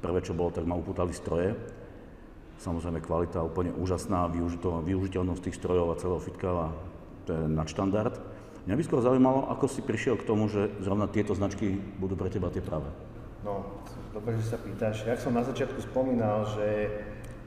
prvé, 0.00 0.24
čo 0.24 0.36
bolo, 0.36 0.52
tak 0.52 0.64
ma 0.64 0.76
upútali 0.76 1.12
stroje. 1.12 1.56
Samozrejme 2.60 3.00
kvalita 3.00 3.40
úplne 3.40 3.72
úžasná, 3.72 4.28
využiteľnosť 4.84 5.42
tých 5.48 5.56
strojov 5.56 5.92
a 5.92 6.00
celého 6.00 6.20
fitka, 6.20 6.72
to 7.24 7.32
je 7.32 7.42
nadštandard. 7.48 8.20
Mňa 8.68 8.76
by 8.76 8.82
skôr 8.84 9.00
zaujímalo, 9.00 9.48
ako 9.48 9.64
si 9.64 9.80
prišiel 9.80 10.20
k 10.20 10.28
tomu, 10.28 10.52
že 10.52 10.68
zrovna 10.84 11.08
tieto 11.08 11.32
značky 11.32 11.80
budú 11.96 12.20
pre 12.20 12.28
teba 12.28 12.52
tie 12.52 12.60
práve. 12.60 12.92
No, 13.40 13.64
dobre, 14.12 14.36
že 14.36 14.52
sa 14.52 14.58
pýtaš. 14.60 15.08
Ja 15.08 15.16
som 15.16 15.32
na 15.32 15.40
začiatku 15.40 15.80
spomínal, 15.80 16.44
že 16.52 16.92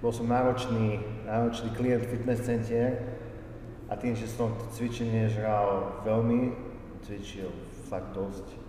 bol 0.01 0.09
som 0.09 0.25
náročný, 0.25 0.97
náročný 1.29 1.69
klient 1.77 2.09
fitness 2.09 2.41
center 2.41 2.97
a 3.85 3.93
tým, 3.93 4.17
že 4.17 4.25
som 4.25 4.57
cvičenie 4.73 5.29
žral 5.29 6.01
veľmi, 6.01 6.57
cvičil 7.05 7.53
fakt 7.85 8.17
dosť 8.17 8.62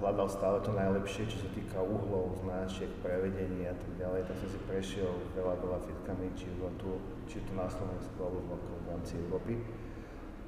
hľadal 0.00 0.28
stále 0.28 0.58
to 0.60 0.76
najlepšie, 0.76 1.24
čo 1.24 1.40
sa 1.40 1.48
týka 1.56 1.80
uhlov, 1.80 2.36
znášiek, 2.44 2.90
prevedení 3.00 3.64
a 3.64 3.74
tak 3.74 3.90
ďalej, 3.96 4.28
tak 4.28 4.36
som 4.44 4.48
si 4.52 4.60
prešiel 4.68 5.08
veľa, 5.32 5.56
veľa 5.56 5.78
fitkami, 5.88 6.26
či, 6.36 6.52
tu, 6.76 7.00
či 7.24 7.40
tu 7.44 7.52
na 7.56 7.64
Slovensku 7.64 8.16
alebo 8.20 8.60
v 8.60 8.86
rámci 8.92 9.16
Európy. 9.16 9.56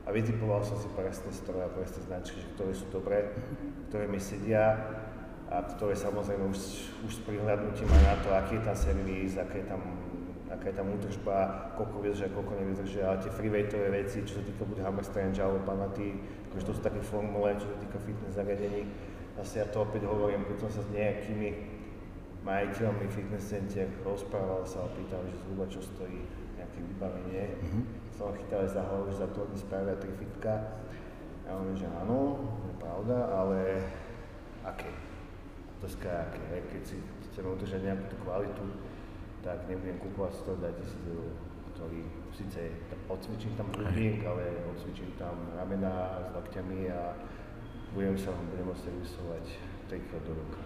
A 0.05 0.13
vytipoval 0.13 0.65
som 0.65 0.77
si 0.81 0.89
presné 0.97 1.29
stroje 1.33 1.65
a 1.65 1.73
presné 1.73 2.01
značky, 2.09 2.41
ktoré 2.57 2.73
sú 2.73 2.89
dobré, 2.89 3.29
ktoré 3.89 4.09
mi 4.09 4.17
sedia 4.17 4.77
a 5.49 5.65
ktoré 5.65 5.97
samozrejme 5.97 6.49
už, 6.49 6.61
už 7.09 7.13
s 7.13 7.21
prihľadnutím 7.25 7.89
aj 7.89 8.05
na 8.05 8.17
to, 8.21 8.29
aký 8.37 8.61
je 8.61 8.65
tam 8.69 8.77
servis, 8.77 9.37
aká 9.37 9.57
je 9.61 9.67
tam, 9.69 9.81
aká 10.49 10.73
je 10.73 10.77
tam 10.81 10.89
údržba, 10.93 11.37
koľko 11.77 11.97
vydržia, 12.01 12.33
koľko 12.33 12.53
nevydržia, 12.57 13.03
ale 13.05 13.21
tie 13.21 13.33
freeweightové 13.33 13.89
veci, 13.93 14.25
čo 14.25 14.41
sa 14.41 14.43
týka 14.45 14.65
buď 14.65 14.79
hammer 14.81 15.05
strange 15.05 15.39
alebo 15.39 15.61
panaty, 15.65 16.17
akože 16.51 16.65
to 16.65 16.73
sú 16.73 16.81
také 16.81 17.01
formule, 17.05 17.53
čo 17.61 17.69
sa 17.69 17.77
týka 17.81 17.99
fitness 18.01 18.37
zariadení. 18.37 18.89
Zase 19.37 19.63
ja 19.63 19.67
to 19.69 19.85
opäť 19.85 20.09
hovorím, 20.09 20.49
keď 20.49 20.57
som 20.67 20.71
sa 20.73 20.83
s 20.83 20.89
nejakými 20.91 21.49
majiteľmi 22.43 23.07
fitness 23.13 23.45
center 23.53 23.87
rozprával 24.03 24.65
sa 24.65 24.89
a 24.89 24.93
pýtal, 24.97 25.21
že 25.29 25.37
zhruba 25.45 25.69
čo 25.69 25.85
stojí 25.85 26.25
nejaké 26.57 26.79
vybavenie. 26.81 27.45
Mm-hmm 27.61 27.99
som 28.19 28.35
chytal 28.35 28.67
za 28.67 28.83
hlavu, 28.83 29.07
že 29.15 29.23
za 29.23 29.31
to 29.31 29.47
oni 29.47 29.55
spravia 29.55 29.95
tri 29.95 30.11
fitka. 30.19 30.83
A 31.47 31.55
on 31.55 31.71
že 31.79 31.87
áno, 31.87 32.43
je 32.67 32.75
pravda, 32.83 33.17
ale 33.31 33.79
aké? 34.67 34.91
Otázka 35.79 36.11
je 36.11 36.19
aké, 36.27 36.43
keď 36.75 36.83
si 36.83 36.97
chceme 37.31 37.55
udržať 37.55 37.87
nejakú 37.87 38.05
tú 38.11 38.17
kvalitu, 38.27 38.65
tak 39.45 39.65
nebudem 39.71 39.99
kúpovať 40.03 40.33
100 40.59 40.79
tisíc 40.83 41.03
eur, 41.07 41.31
ktorý 41.75 42.01
síce 42.35 42.61
odcvičím 43.07 43.53
tam 43.55 43.67
hrudník, 43.75 44.23
ale 44.27 44.67
odcvičím 44.75 45.11
tam 45.19 45.35
ramena 45.55 46.27
s 46.27 46.29
lakťami 46.35 46.81
a 46.91 47.15
budem 47.95 48.19
sa 48.19 48.35
budem 48.35 48.67
môcť 48.67 48.83
servisovať 48.85 49.45
trikrát 49.89 50.23
do 50.27 50.33
roka. 50.37 50.61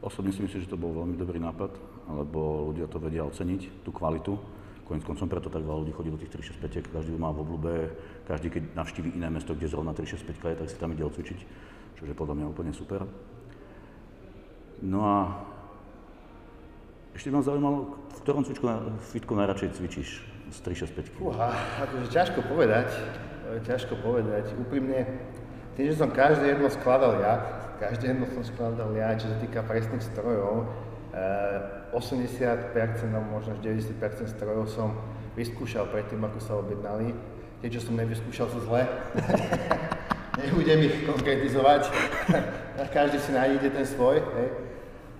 Osobne 0.00 0.32
si 0.32 0.40
myslím, 0.40 0.64
že 0.64 0.72
to 0.72 0.80
bol 0.80 0.96
veľmi 0.96 1.14
dobrý 1.20 1.36
nápad, 1.36 1.76
lebo 2.08 2.72
ľudia 2.72 2.88
to 2.88 2.96
vedia 2.96 3.22
oceniť, 3.28 3.84
tú 3.84 3.92
kvalitu 3.92 4.60
Koniec 4.90 5.06
koncom 5.06 5.30
preto 5.30 5.46
tak 5.46 5.62
veľa 5.62 5.86
ľudí 5.86 5.94
chodí 5.94 6.10
do 6.10 6.18
tých 6.18 6.34
365, 6.34 6.90
každý 6.90 7.14
má 7.14 7.30
v 7.30 7.46
oblúbe, 7.46 7.94
každý 8.26 8.50
keď 8.50 8.74
navštíví 8.74 9.14
iné 9.14 9.30
mesto, 9.30 9.54
kde 9.54 9.70
zrovna 9.70 9.94
365 9.94 10.34
je, 10.34 10.58
tak 10.58 10.66
si 10.66 10.76
tam 10.82 10.90
ide 10.90 11.06
odcvičiť, 11.06 11.38
čo 11.94 12.02
je 12.02 12.10
podľa 12.10 12.34
mňa 12.34 12.46
úplne 12.50 12.74
super. 12.74 13.06
No 14.82 15.06
a 15.06 15.46
ešte 17.14 17.28
ma 17.34 17.42
zaujímalo, 17.42 17.98
v 18.14 18.20
ktorom 18.22 18.42
cvičku, 18.46 18.66
fitku 19.12 19.32
najradšej 19.34 19.70
cvičíš 19.76 20.08
z 20.50 20.58
365? 20.62 21.20
Uha, 21.20 21.50
akože 21.86 22.06
ťažko 22.10 22.40
povedať, 22.46 22.88
ťažko 23.66 23.94
povedať. 24.02 24.54
Úprimne, 24.58 25.06
tým, 25.74 25.90
že 25.90 25.98
som 25.98 26.10
každé 26.10 26.54
jedno 26.54 26.70
skladal 26.70 27.18
ja, 27.22 27.34
každé 27.80 28.14
jedno 28.14 28.26
som 28.30 28.42
skladal 28.46 28.92
ja, 28.94 29.16
čo 29.18 29.30
sa 29.30 29.36
týka 29.40 29.64
presných 29.66 30.04
strojov, 30.04 30.68
80% 31.90 32.76
alebo 33.10 33.28
možno 33.34 33.58
90% 33.58 33.98
strojov 34.30 34.70
som 34.70 34.94
vyskúšal 35.34 35.90
predtým, 35.90 36.22
ako 36.22 36.38
sa 36.38 36.54
objednali. 36.58 37.14
Tie, 37.60 37.68
čo 37.68 37.82
som 37.82 37.98
nevyskúšal, 37.98 38.46
sú 38.48 38.62
zlé. 38.64 38.86
Nebudem 40.40 40.86
ich 40.86 40.96
konkretizovať. 41.04 41.92
Každý 42.96 43.18
si 43.20 43.30
nájde 43.34 43.68
ten 43.68 43.84
svoj. 43.84 44.22
Hej. 44.22 44.48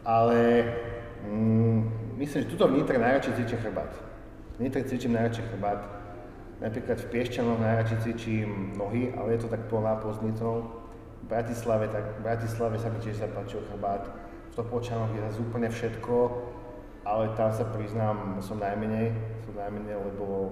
Ale 0.07 0.39
mm, 1.25 1.79
myslím, 2.17 2.43
že 2.43 2.51
tuto 2.53 2.69
v 2.69 2.81
Nitre 2.81 2.99
najradšej 2.99 3.35
cvičím 3.37 3.61
chrbát. 3.61 3.93
V 4.61 4.71
cvičím 4.71 5.13
najradšej 5.17 5.45
chrbát. 5.51 5.81
Napríklad 6.61 7.01
v 7.01 7.09
Piešťanoch 7.09 7.61
najradšej 7.61 7.99
cvičím 8.05 8.77
nohy, 8.77 9.13
ale 9.17 9.37
je 9.37 9.41
to 9.45 9.49
tak 9.49 9.65
plná 9.73 10.01
s 10.05 10.21
Nitrou. 10.21 10.85
V 11.21 11.27
Bratislave, 11.29 11.89
tak 11.89 12.21
v 12.21 12.23
Bratislave 12.25 12.77
sa 12.77 12.93
mi 12.93 13.01
tiež 13.01 13.25
zapáčil 13.25 13.65
chrbát 13.73 14.09
v 14.51 14.59
Topolčanoch 14.59 15.15
je 15.15 15.23
zase 15.31 15.39
úplne 15.47 15.71
všetko, 15.71 16.15
ale 17.07 17.31
tam 17.39 17.55
sa 17.55 17.63
priznám, 17.71 18.43
som 18.43 18.59
najmenej, 18.59 19.15
som 19.47 19.55
najmenej, 19.55 19.95
lebo 19.95 20.51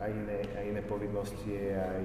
aj 0.00 0.08
iné, 0.08 0.38
aj 0.56 0.64
iné 0.64 0.80
povinnosti, 0.88 1.76
aj 1.76 2.00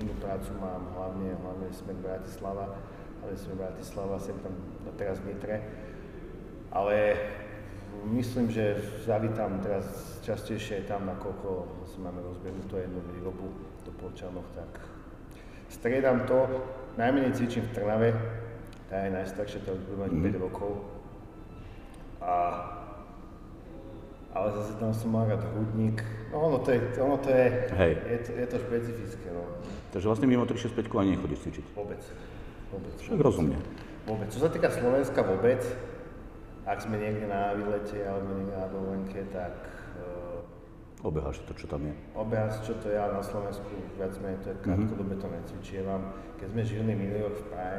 inú 0.00 0.12
prácu 0.24 0.56
mám, 0.56 0.96
hlavne, 0.96 1.36
hlavne 1.44 1.68
sme 1.76 1.92
Bratislava, 2.00 2.80
ale 3.20 3.36
sme 3.36 3.60
Bratislava, 3.60 4.16
sem 4.16 4.36
tam 4.40 4.56
teraz 4.96 5.20
v 5.20 5.36
Nitre. 5.36 5.60
Ale 6.74 7.16
myslím, 8.10 8.50
že 8.50 8.82
zavítam 9.06 9.62
teraz 9.62 9.86
častejšie 10.26 10.90
tam, 10.90 11.06
nakoľko 11.06 11.48
si 11.86 12.02
máme 12.02 12.18
rozbehnutú 12.26 12.76
jednu 12.76 13.00
výrobu 13.14 13.46
do 13.86 13.92
Polčanoch, 13.94 14.44
tak 14.58 14.82
striedam 15.70 16.26
to, 16.26 16.50
najmenej 16.98 17.32
cvičím 17.38 17.64
v 17.70 17.74
Trnave, 17.78 18.10
tá 18.90 19.06
je 19.06 19.10
najstaršia, 19.14 19.64
to 19.64 19.78
bude 19.86 19.98
mať 20.02 20.10
mm. 20.12 20.22
5 20.34 20.44
rokov. 20.50 20.72
A, 22.24 22.34
ale 24.34 24.48
zase 24.58 24.74
tam 24.82 24.90
som 24.90 25.08
mal 25.14 25.30
rád 25.30 25.44
hrudník. 25.54 26.02
No 26.32 26.50
ono 26.50 26.58
to 26.58 26.74
je, 26.74 26.80
ono 26.98 27.16
to 27.22 27.30
je, 27.30 27.46
Hej. 27.78 27.92
je, 28.02 28.18
to, 28.18 28.30
je 28.34 28.46
to 28.50 28.56
špecifické. 28.58 29.28
No. 29.30 29.44
Takže 29.94 30.06
vlastne 30.10 30.26
mimo 30.26 30.42
365 30.42 30.90
ani 30.98 31.14
nechodíš 31.14 31.38
cvičiť? 31.46 31.64
Vôbec. 31.78 32.02
Vôbec. 32.74 32.94
Však 32.98 33.20
rozumne. 33.22 33.58
Vôbec. 34.10 34.28
Čo 34.34 34.40
sa 34.42 34.50
týka 34.50 34.68
Slovenska 34.74 35.22
vôbec, 35.22 35.62
ak 36.64 36.78
sme 36.80 36.96
niekde 36.96 37.28
na 37.28 37.52
výlete 37.52 38.00
alebo 38.04 38.32
niekde 38.36 38.56
na 38.56 38.68
dovolenke, 38.68 39.20
tak 39.32 39.52
uh, 40.00 40.24
Obeháš 41.04 41.44
to, 41.44 41.52
čo 41.52 41.68
tam 41.68 41.84
je? 41.84 41.92
Obeháš, 42.16 42.64
čo 42.64 42.80
to 42.80 42.88
ja 42.88 43.04
na 43.12 43.20
Slovensku, 43.20 43.68
viac 44.00 44.16
menej 44.24 44.40
to 44.40 44.48
je 44.48 44.56
mhm. 44.56 44.64
krátkodobé 44.64 45.14
to 45.20 45.28
necvičievam. 45.28 46.02
Keď 46.40 46.48
sme 46.48 46.62
žili 46.64 46.92
minulý 46.96 47.28
rok 47.28 47.36
v 47.44 47.46
Prahe, 47.52 47.78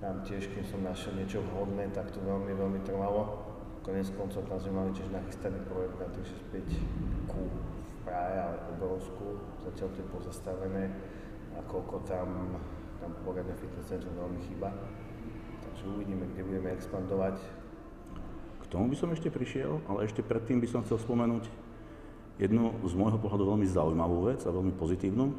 tam 0.00 0.24
tiež, 0.24 0.48
keď 0.54 0.64
som 0.72 0.80
našiel 0.86 1.20
niečo 1.20 1.44
vhodné, 1.52 1.90
tak 1.92 2.08
to 2.08 2.22
veľmi, 2.24 2.54
veľmi 2.56 2.80
trvalo. 2.86 3.44
Konec 3.84 4.08
koncov 4.16 4.46
tam 4.48 4.56
sme 4.56 4.72
mali 4.72 4.90
tiež 4.96 5.12
nachystaný 5.12 5.60
projekt 5.68 5.96
na 6.00 6.08
365 6.56 7.28
ku 7.28 7.44
v 7.44 7.96
Prahe, 8.08 8.34
ale 8.40 8.56
obrovskú, 8.72 9.44
zatiaľ 9.68 9.88
to 9.92 9.98
je 10.00 10.08
pozastavené 10.08 10.84
a 11.56 11.60
koľko 11.68 12.08
tam, 12.08 12.56
tam 13.04 13.10
poriadne 13.20 13.52
fitness 13.58 13.90
centrum 13.90 14.16
veľmi 14.16 14.40
chýba. 14.48 14.72
Takže 15.60 15.84
uvidíme, 15.92 16.24
kde 16.32 16.40
budeme 16.46 16.72
expandovať. 16.72 17.36
Tomu 18.68 18.92
by 18.92 18.96
som 19.00 19.08
ešte 19.12 19.32
prišiel, 19.32 19.80
ale 19.88 20.04
ešte 20.04 20.20
predtým 20.20 20.60
by 20.60 20.68
som 20.68 20.84
chcel 20.84 21.00
spomenúť 21.00 21.48
jednu 22.36 22.76
z 22.84 22.92
môjho 22.94 23.16
pohľadu 23.16 23.48
veľmi 23.48 23.66
zaujímavú 23.66 24.28
vec 24.28 24.44
a 24.44 24.52
veľmi 24.52 24.76
pozitívnu. 24.76 25.32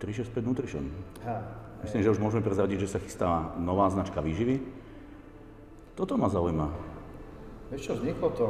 365 0.00 0.44
Nutrition. 0.44 0.84
Ha, 1.24 1.40
Myslím, 1.80 2.04
že 2.04 2.12
už 2.12 2.20
môžeme 2.20 2.44
prezradiť, 2.44 2.84
že 2.84 2.92
sa 2.92 3.00
chystá 3.00 3.56
nová 3.56 3.88
značka 3.88 4.20
výživy. 4.20 4.60
Toto 5.96 6.16
ma 6.20 6.28
zaujíma. 6.28 6.68
Vieš 7.72 7.80
čo, 7.88 7.92
vzniklo 7.96 8.28
to, 8.36 8.46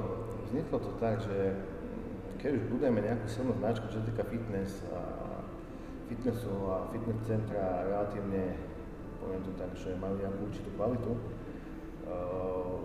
vzniklo 0.51 0.79
to 0.83 0.91
tak, 0.99 1.23
že 1.23 1.55
keď 2.43 2.51
už 2.59 2.65
budeme 2.75 2.99
nejakú 3.05 3.27
silnú 3.31 3.55
značku, 3.59 3.87
čo 3.93 4.03
sa 4.03 4.07
týka 4.07 4.25
fitness 4.27 4.83
a 4.91 5.01
fitnessu 6.11 6.51
a 6.71 6.91
fitness 6.91 7.23
centra 7.23 7.87
relatívne, 7.87 8.59
poviem 9.23 9.43
to 9.47 9.53
tak, 9.55 9.71
že 9.79 9.95
majú 9.99 10.19
nejakú 10.19 10.39
určitú 10.51 10.69
kvalitu, 10.75 11.11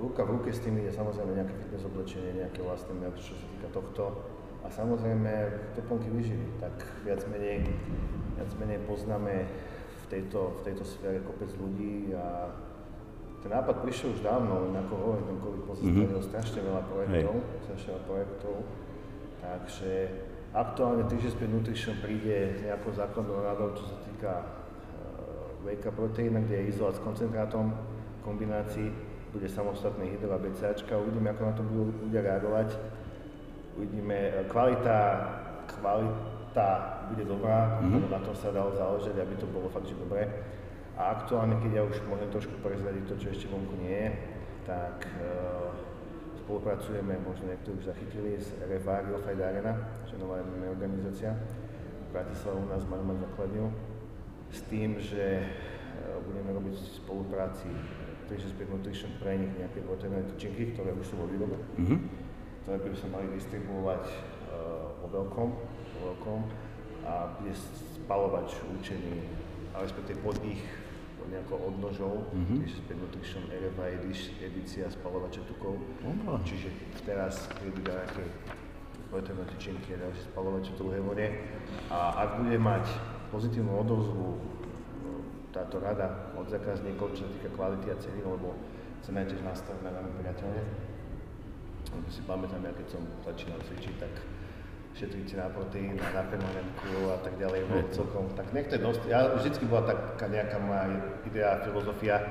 ruka 0.01 0.22
v 0.24 0.29
ruke 0.39 0.50
s 0.53 0.62
tým 0.62 0.77
je 0.79 0.94
samozrejme 0.94 1.34
nejaké 1.34 1.53
fitness 1.65 1.84
oblečenie, 1.89 2.38
nejaké 2.38 2.62
vlastné 2.62 2.94
merch, 2.96 3.20
čo 3.20 3.34
sa 3.34 3.46
týka 3.58 3.67
tohto. 3.74 4.03
A 4.65 4.67
samozrejme 4.70 5.32
doplnky 5.77 6.10
výživy, 6.10 6.58
tak 6.58 6.74
viac 7.05 7.22
menej, 7.29 7.70
viac 8.38 8.51
menej 8.58 8.82
poznáme 8.89 9.46
v 10.05 10.05
tejto, 10.10 10.58
v 10.58 10.72
tejto 10.72 10.84
sfére 10.86 11.22
kopec 11.22 11.53
ľudí 11.58 12.13
a 12.17 12.50
ten 13.46 13.53
nápad 13.53 13.86
prišiel 13.86 14.17
už 14.17 14.25
dávno, 14.25 14.70
len 14.70 14.74
ako 14.74 14.94
hovorím, 14.98 15.25
ten 15.29 15.38
COVID 15.38 15.63
pozastavil 15.70 16.01
mm-hmm. 16.01 16.29
strašne 16.34 16.60
veľa 16.65 16.82
projektov, 16.89 17.36
Hej. 17.38 17.62
strašne 17.62 17.88
veľa 17.94 18.03
projektov, 18.10 18.55
takže 19.38 19.91
aktuálne 20.50 21.03
365 21.05 21.53
Nutrition 21.53 21.96
príde 22.01 22.58
s 22.58 22.60
nejakou 22.65 22.89
základnou 22.89 23.46
radou, 23.46 23.70
čo 23.77 23.86
sa 23.86 23.98
týka 24.01 24.34
uh, 24.41 25.62
whey 25.62 25.77
proteína, 25.77 26.41
kde 26.41 26.58
je 26.58 26.65
izolát 26.74 26.98
s 26.98 27.05
koncentrátom, 27.05 27.70
kombinácii, 28.25 28.89
bude 29.36 29.51
samostatné 29.51 30.15
hydro 30.15 30.32
a 30.32 30.39
BCAčka, 30.39 30.96
uvidíme, 30.96 31.36
ako 31.36 31.44
na 31.44 31.54
to 31.60 31.63
budú 31.68 31.84
ľudia 32.08 32.24
reagovať. 32.24 32.72
Uvidíme, 33.75 34.32
e, 34.32 34.48
kvalita, 34.48 34.98
kvalita 35.75 36.70
bude 37.12 37.27
dobrá, 37.27 37.84
mm-hmm. 37.84 38.15
na 38.15 38.24
tom 38.24 38.32
sa 38.32 38.56
dalo 38.56 38.72
záležať, 38.80 39.20
aby 39.20 39.36
to 39.36 39.51
bolo 39.51 39.68
fakt, 39.68 39.92
že 39.92 40.00
dobré. 40.00 40.32
A 40.96 41.20
aktuálne, 41.20 41.60
keď 41.60 41.72
ja 41.75 41.84
už 41.84 42.00
môžem 42.08 42.32
trošku 42.32 42.56
prezradiť 42.63 43.04
to, 43.12 43.15
čo 43.20 43.27
ešte 43.36 43.51
vonku 43.51 43.75
nie 43.84 43.92
je, 43.92 44.10
tak 44.63 45.04
uh, 45.20 45.75
spolupracujeme, 46.39 47.20
možno 47.20 47.51
niektorí 47.51 47.75
už 47.84 47.92
zachytili, 47.92 48.39
s 48.39 48.56
RFA 48.63 49.04
Rio 49.04 49.20
Fight 49.20 49.44
Arena, 49.44 49.75
čo 50.08 50.15
je 50.15 50.24
nová 50.24 50.39
organizácia. 50.72 51.36
V 52.08 52.10
Bratislave 52.15 52.63
u 52.63 52.68
nás 52.72 52.88
máme 52.88 53.12
mať 53.12 53.27
základňu. 53.27 53.68
S 54.56 54.63
tým, 54.72 54.96
že 54.96 55.44
uh, 55.44 56.24
budeme 56.24 56.56
robiť 56.56 56.75
v 56.80 56.96
spolupráci 57.04 57.68
365 58.27 58.74
Nutrition 58.74 59.12
pre 59.22 59.38
nich 59.38 59.53
nejaké 59.58 59.82
proteinové 59.86 60.25
tyčinky, 60.34 60.74
ktoré 60.74 60.91
už 60.98 61.05
sú 61.05 61.15
vo 61.17 61.25
výrobe, 61.29 61.58
mm-hmm. 61.77 62.00
ktoré 62.65 62.77
by 62.82 62.98
sa 62.98 63.08
mali 63.13 63.27
distribuovať 63.38 64.03
uh, 64.05 65.01
vo 65.05 65.08
veľkom, 65.10 65.50
vo 65.96 66.00
veľkom 66.13 66.39
a 67.05 67.38
bude 67.38 67.53
spalovač 68.01 68.58
určený, 68.65 69.22
ale 69.77 69.86
respektíve 69.86 70.17
pod 70.25 70.38
ich 70.41 70.62
nejakou 71.25 71.58
odnožou, 71.58 72.29
mm-hmm. 72.29 72.70
späť 72.70 72.98
Nutrition 73.01 73.44
RFA 73.50 73.98
edícia 74.46 74.86
spalovača 74.94 75.41
tukov. 75.50 75.82
Oh. 76.05 76.38
Čiže 76.46 76.70
teraz 77.01 77.50
prídu 77.58 77.82
nejaké 77.82 78.29
proteinové 79.10 79.50
tyčinky 79.58 79.98
a 79.98 80.05
ďalšie 80.05 80.24
spalovače 80.34 80.70
v 80.75 80.77
druhej 80.77 81.01
vode. 81.01 81.27
A 81.89 81.98
ak 82.25 82.29
bude 82.46 82.58
mať 82.62 82.86
pozitívnu 83.34 83.74
odozvu 83.74 84.38
táto 85.55 85.79
rada 85.79 86.35
od 86.35 86.51
zákazníkov, 86.51 87.15
čo 87.15 87.24
sa 87.24 87.31
týka 87.39 87.50
kvality 87.55 87.88
a 87.88 87.95
ceny, 87.95 88.19
lebo 88.27 88.59
cena 89.00 89.24
je 89.24 89.31
tiež 89.31 89.41
nastavená 89.47 89.95
veľmi 89.95 90.13
priateľne. 90.19 90.63
Lebo 91.95 92.07
si 92.12 92.21
pamätám, 92.27 92.59
ja 92.59 92.75
keď 92.75 92.88
som 92.91 93.03
začínal 93.24 93.63
cvičiť, 93.63 93.95
tak 93.95 94.13
šetriť 94.95 95.39
na 95.39 95.47
proteín, 95.51 95.95
na 95.95 96.24
permanentku 96.27 97.12
a 97.12 97.19
tak 97.24 97.35
ďalej, 97.39 97.67
mm. 97.67 97.91
celkom, 97.91 98.31
tak 98.35 98.47
nech 98.55 98.67
to 98.71 98.79
je 98.79 98.83
dosť, 98.83 99.01
ja 99.12 99.27
vždycky 99.31 99.63
bola 99.67 99.91
taká 99.91 100.27
nejaká 100.31 100.57
moja 100.59 100.88
idea, 101.27 101.59
filozofia, 101.67 102.24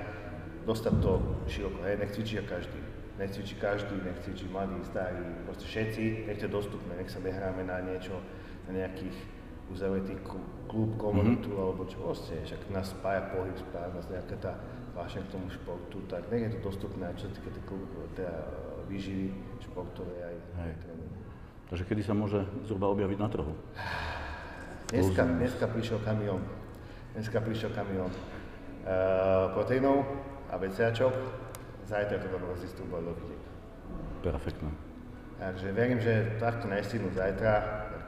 dostať 0.64 0.94
to 1.00 1.12
široko, 1.48 1.80
hej, 1.84 2.00
nech 2.00 2.12
cvičí 2.16 2.40
každý. 2.44 2.80
Nech 3.20 3.30
cvičí 3.36 3.54
každý, 3.60 3.94
nech 4.00 4.16
cvičí 4.24 4.48
mladý, 4.48 4.80
starý, 4.88 5.22
proste 5.44 5.64
všetci, 5.68 6.04
nech 6.24 6.40
to 6.40 6.48
je 6.48 6.56
dostupné, 6.56 6.92
nech 6.96 7.12
sa 7.12 7.20
nehráme 7.20 7.68
na 7.68 7.84
niečo, 7.84 8.16
na 8.64 8.80
nejakých 8.80 9.16
uzavretý 9.72 10.18
klub, 10.68 10.90
komunitu 10.98 11.48
mm-hmm. 11.48 11.64
alebo 11.64 11.82
čo 11.88 11.96
proste, 12.02 12.34
však 12.44 12.68
nás 12.74 12.90
spája 12.90 13.30
pohyb, 13.32 13.54
spája 13.56 13.88
nás 13.94 14.06
nejaká 14.10 14.36
tá 14.42 14.52
vášeň 14.94 15.22
k 15.26 15.32
tomu 15.32 15.46
športu, 15.50 15.98
tak 16.10 16.26
nech 16.30 16.46
je 16.46 16.50
to 16.58 16.60
dostupné 16.70 17.08
aj 17.10 17.16
čo 17.18 17.26
sa 17.30 17.32
týka 17.38 17.50
teda 18.14 18.34
výživy 18.86 19.32
športovej 19.64 20.20
aj, 20.22 20.36
tréningu. 20.84 21.18
Takže 21.72 21.84
kedy 21.88 22.02
sa 22.04 22.14
môže 22.14 22.44
zhruba 22.68 22.92
objaviť 22.92 23.18
na 23.18 23.28
trhu? 23.32 23.54
Dneska, 24.92 25.22
dneska 25.26 25.64
prišiel 25.66 25.98
kamión. 26.04 26.44
Dneska 27.16 27.40
prišiel 27.40 27.72
kamión 27.72 28.12
uh, 28.12 29.50
proteínov 29.56 30.04
a 30.52 30.54
BCAčok. 30.60 31.14
Zajtra 31.88 32.20
to 32.20 32.28
budeme 32.30 32.46
rozdistribuovať 32.52 33.02
do 33.02 33.12
vidiek. 33.16 33.42
Perfektné. 34.22 34.70
Takže 35.40 35.68
verím, 35.74 36.00
že 36.00 36.38
takto 36.38 36.70
nestihnú 36.70 37.10
zajtra, 37.12 37.52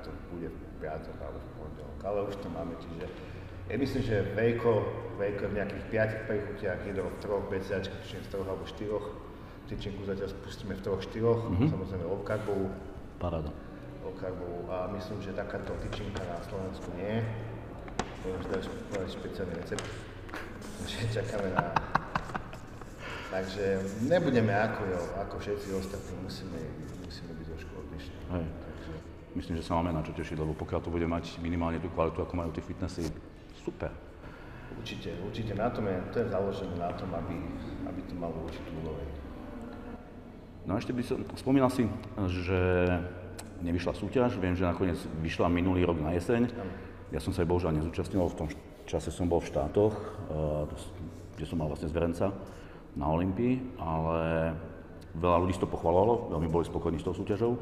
to 0.05 0.11
bude 0.33 0.49
v 0.51 0.61
piatok 0.83 1.17
alebo 1.23 1.39
v 1.39 1.51
pondelok. 1.57 1.99
Ale 2.05 2.19
už 2.29 2.35
to 2.43 2.49
máme, 2.53 2.75
čiže 2.81 3.07
ja 3.67 3.77
myslím, 3.79 4.03
že 4.03 4.17
Vejko, 4.37 4.73
Vejko 5.19 5.51
v 5.51 5.57
nejakých 5.59 5.85
piatich 5.91 6.23
prechutiach 6.31 6.81
jedol 6.87 7.09
v 7.11 7.19
troch 7.19 7.45
BCAčkách, 7.51 8.03
čiže 8.07 8.25
v 8.25 8.31
troch 8.31 8.47
alebo 8.47 8.65
štyroch. 8.67 9.07
Tyčinku 9.67 10.07
zatiaľ 10.07 10.31
spustíme 10.31 10.79
v 10.79 10.83
troch, 10.87 11.03
štyroch, 11.03 11.43
mm-hmm. 11.43 11.69
samozrejme 11.75 12.07
obkarbovú, 12.07 12.71
Paráda. 13.19 13.51
Lokarbu 14.05 14.71
a 14.71 14.87
myslím, 14.95 15.19
že 15.25 15.33
takáto 15.33 15.73
tyčinka 15.83 16.23
na 16.23 16.39
Slovensku 16.45 16.87
nie 17.01 17.19
je. 17.19 17.23
Budem 18.23 18.41
si 18.45 18.49
dať 18.53 18.63
špeciálny 19.19 19.55
recept, 19.57 19.87
že 20.87 20.99
čakáme 21.11 21.49
na... 21.57 21.75
Takže 23.27 23.83
nebudeme 24.07 24.55
ako, 24.55 24.83
jo, 24.87 25.01
ako 25.19 25.35
všetci 25.43 25.69
ostatní, 25.75 26.15
musíme, 26.23 26.61
musíme 27.03 27.33
byť 27.35 27.47
trošku 27.51 27.73
odlišní. 27.75 28.19
Hej. 28.31 28.47
Myslím, 29.37 29.61
že 29.61 29.69
sa 29.69 29.77
máme 29.77 29.93
na 29.93 30.01
čo 30.01 30.17
tešiť, 30.17 30.41
lebo 30.41 30.57
pokiaľ 30.57 30.81
to 30.81 30.89
bude 30.89 31.05
mať 31.05 31.37
minimálne 31.45 31.77
tú 31.77 31.93
kvalitu, 31.93 32.25
ako 32.25 32.41
majú 32.41 32.51
tie 32.57 32.65
fitnessy, 32.65 33.05
super. 33.61 33.93
Určite, 34.81 35.13
určite 35.21 35.53
na 35.53 35.69
tom 35.69 35.85
je, 35.85 35.97
to 36.09 36.25
je 36.25 36.27
založené 36.33 36.73
na 36.81 36.89
tom, 36.97 37.13
aby, 37.13 37.37
aby 37.85 38.01
to 38.09 38.17
malo 38.17 38.49
určitú 38.49 38.73
úroveň. 38.81 39.09
No 40.65 40.75
a 40.75 40.81
ešte 40.81 40.97
by 40.97 41.03
som, 41.05 41.21
spomínal 41.37 41.69
si, 41.69 41.85
že 42.33 42.89
nevyšla 43.61 43.93
súťaž, 43.93 44.41
viem, 44.41 44.57
že 44.57 44.65
nakoniec 44.65 44.97
vyšla 45.21 45.53
minulý 45.53 45.85
rok 45.85 46.01
na 46.01 46.17
jeseň. 46.17 46.49
Ja 47.13 47.21
som 47.21 47.37
sa 47.37 47.45
aj 47.45 47.49
bohužiaľ 47.53 47.77
nezúčastnil, 47.77 48.25
v 48.25 48.39
tom 48.41 48.49
čase 48.89 49.13
som 49.13 49.29
bol 49.29 49.45
v 49.45 49.53
štátoch, 49.53 49.95
kde 51.37 51.45
som 51.45 51.61
mal 51.61 51.69
vlastne 51.69 51.93
zverenca 51.93 52.33
na 52.97 53.07
Olympii, 53.13 53.77
ale 53.77 54.17
veľa 55.13 55.45
ľudí 55.45 55.61
to 55.61 55.69
pochvalovalo, 55.69 56.33
veľmi 56.33 56.49
boli 56.49 56.65
spokojní 56.65 56.99
s 56.99 57.07
tou 57.07 57.13
súťažou. 57.13 57.53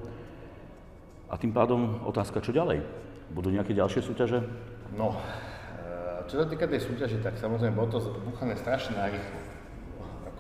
A 1.29 1.35
tým 1.41 1.53
pádom 1.53 2.05
otázka, 2.05 2.45
čo 2.45 2.53
ďalej? 2.53 2.85
Budú 3.33 3.49
nejaké 3.49 3.73
ďalšie 3.73 4.05
súťaže? 4.05 4.45
No, 4.95 5.17
e, 5.17 6.29
čo 6.29 6.41
sa 6.41 6.47
týka 6.47 6.69
tej 6.69 6.85
súťaže, 6.85 7.19
tak 7.25 7.41
samozrejme 7.41 7.75
bolo 7.75 7.97
to 7.97 7.99
zbuchané 8.05 8.55
strašne 8.55 8.95
narýchlo 8.95 9.55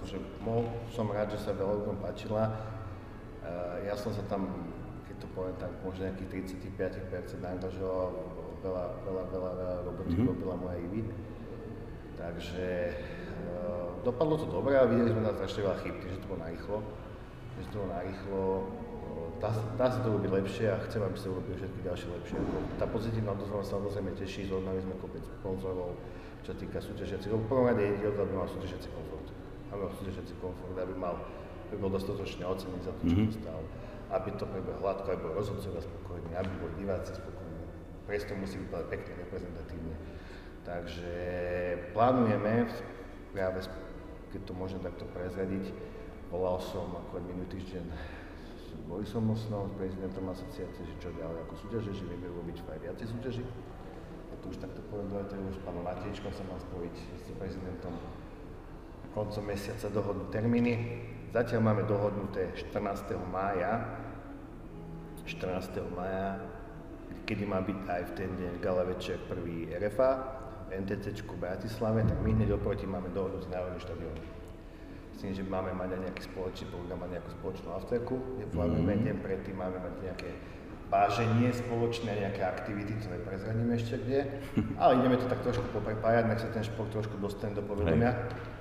akože 0.05 0.20
bol 0.44 0.68
som 0.92 1.09
rád, 1.09 1.33
že 1.33 1.40
sa 1.40 1.57
veľa 1.57 1.81
ľuďom 1.81 1.97
páčila. 2.05 2.53
Uh, 3.40 3.81
ja 3.88 3.97
som 3.97 4.12
sa 4.12 4.20
tam, 4.29 4.68
keď 5.09 5.16
to 5.25 5.27
poviem 5.33 5.57
tak, 5.57 5.73
možno 5.81 6.12
nejakých 6.12 6.61
35% 6.68 7.40
angažoval, 7.40 8.12
veľa, 8.61 8.85
veľa, 9.09 9.23
veľa, 9.33 9.51
veľa 9.57 9.75
roboty 9.88 10.12
mm-hmm. 10.12 10.29
robila 10.29 10.55
moja 10.61 10.77
Ivy. 10.77 11.09
Takže 12.20 12.68
uh, 12.92 13.97
dopadlo 14.05 14.37
to 14.37 14.47
dobre 14.53 14.77
a 14.77 14.85
videli 14.85 15.09
sme 15.09 15.25
tam 15.25 15.40
strašne 15.40 15.61
veľa 15.73 15.79
chyb, 15.81 15.97
že 16.05 16.20
to 16.20 16.27
bolo 16.29 16.40
narýchlo. 16.44 16.77
Že 17.57 17.64
to 17.64 17.77
bolo 17.81 17.88
narýchlo, 17.97 18.42
dá, 19.44 19.52
dá 19.76 19.87
sa 19.92 20.00
to 20.00 20.09
robiť 20.09 20.30
lepšie 20.33 20.72
a 20.72 20.80
chcem, 20.88 21.04
aby 21.04 21.16
sa 21.20 21.28
urobili 21.28 21.61
všetky 21.61 21.80
ďalšie 21.85 22.09
lepšie. 22.09 22.37
Tá 22.80 22.88
pozitívna 22.88 23.37
odozva 23.37 23.61
sa 23.61 23.76
samozrejme 23.76 24.16
teší, 24.16 24.48
zohnali 24.48 24.80
sme 24.80 24.96
kopec 24.96 25.20
sponzorov, 25.20 25.92
čo 26.40 26.57
týka 26.57 26.80
súťažiacich. 26.80 27.28
V 27.28 27.44
prvom 27.44 27.68
rade 27.68 27.85
je 27.85 28.09
aby 28.09 28.33
mal 28.33 28.48
súťažiaci 28.48 28.88
komfort 28.88 29.44
aby 29.74 29.83
mal 29.83 29.90
všetci 29.90 30.35
komfort, 30.38 30.76
aby 30.78 30.94
mal, 30.94 31.18
aby 31.68 31.76
bol 31.83 31.90
dostatočne 31.90 32.46
ocený 32.46 32.78
za 32.87 32.94
to, 32.94 33.02
čo 33.11 33.14
mm-hmm. 33.18 33.30
dostal, 33.35 33.61
aby 34.14 34.28
to 34.38 34.44
prebehlo 34.46 34.80
hladko, 34.87 35.07
aby 35.11 35.20
bol 35.26 35.35
rozhodcovia 35.35 35.83
spokojní, 35.83 36.30
aby 36.38 36.52
boli 36.62 36.72
diváci 36.78 37.11
spokojní. 37.18 37.62
Priestor 38.07 38.38
musí 38.38 38.57
vypadať 38.62 38.87
pekne, 38.87 39.12
reprezentatívne. 39.26 39.96
Takže 40.64 41.14
plánujeme, 41.92 42.70
práve 43.35 43.59
keď 44.30 44.40
to 44.46 44.52
môžem 44.54 44.80
takto 44.80 45.04
prezradiť, 45.11 45.74
volal 46.30 46.62
som 46.62 46.88
ako 46.94 47.20
minulý 47.20 47.50
týždeň 47.50 47.85
s 48.75 48.83
Borisom 48.91 49.31
Mosnom, 49.31 49.71
s 49.71 49.75
prezidentom 49.79 50.27
asociácie, 50.29 50.83
že 50.83 50.95
čo 50.99 51.15
ďalej 51.15 51.47
ako 51.47 51.55
súťaže, 51.67 51.91
že 51.95 52.05
vieme 52.05 52.27
robiť 52.27 52.57
aj 52.67 52.79
viacej 52.83 53.07
súťaží. 53.15 53.45
Ja 54.31 54.37
to 54.43 54.47
už 54.51 54.59
takto 54.59 54.83
poviem, 54.91 55.09
to 55.15 55.35
je 55.39 55.43
už 55.55 55.59
pánom 55.63 55.87
Matejčkom 55.87 56.33
sa 56.35 56.45
mal 56.51 56.59
spojiť 56.59 56.97
s 56.99 57.25
prezidentom 57.39 57.95
koncom 59.15 59.45
mesiaca 59.47 59.87
dohodnú 59.95 60.27
termíny. 60.35 61.01
Zatiaľ 61.31 61.61
máme 61.71 61.83
dohodnuté 61.87 62.51
14. 62.55 63.15
mája, 63.31 63.83
14. 65.27 65.83
mája, 65.95 66.43
kedy 67.27 67.47
má 67.47 67.63
byť 67.63 67.79
aj 67.89 68.03
v 68.11 68.13
ten 68.19 68.31
deň 68.35 68.53
gala 68.59 68.83
večer 68.85 69.19
prvý 69.31 69.71
RFA 69.71 70.43
NTC 70.75 71.23
v 71.23 71.39
Bratislave, 71.39 72.03
tak 72.03 72.19
my 72.23 72.35
hneď 72.35 72.59
oproti 72.59 72.87
máme 72.87 73.11
dohodnutý 73.15 73.47
národný 73.51 73.79
štadión. 73.79 74.43
Myslím, 75.14 75.31
že 75.33 75.42
máme 75.46 75.70
mať 75.79 75.94
aj 75.94 76.00
nejaký 76.11 76.22
spoločný 76.27 76.66
program, 76.74 76.98
mať 77.07 77.11
nejakú 77.16 77.31
spoločnú 77.38 77.68
afterku, 77.79 78.14
kde 78.35 78.46
plánujeme 78.50 78.94
mm. 78.98 79.03
deň 79.07 79.16
predtým, 79.22 79.55
máme 79.57 79.79
mať 79.79 79.94
nejaké 80.03 80.31
váženie 80.90 81.48
spoločné, 81.55 82.11
nejaké 82.18 82.42
aktivity, 82.42 82.92
ktoré 82.98 83.16
prezradíme 83.22 83.72
ešte 83.79 84.03
kde, 84.03 84.20
ale 84.83 84.98
ideme 85.00 85.16
to 85.16 85.31
tak 85.31 85.40
trošku 85.46 85.64
poprepájať, 85.70 86.24
nech 86.27 86.42
sa 86.42 86.50
ten 86.50 86.66
šport 86.66 86.90
trošku 86.90 87.16
dostane 87.22 87.55
do 87.55 87.62
povedomia. 87.62 88.12
Hej 88.12 88.53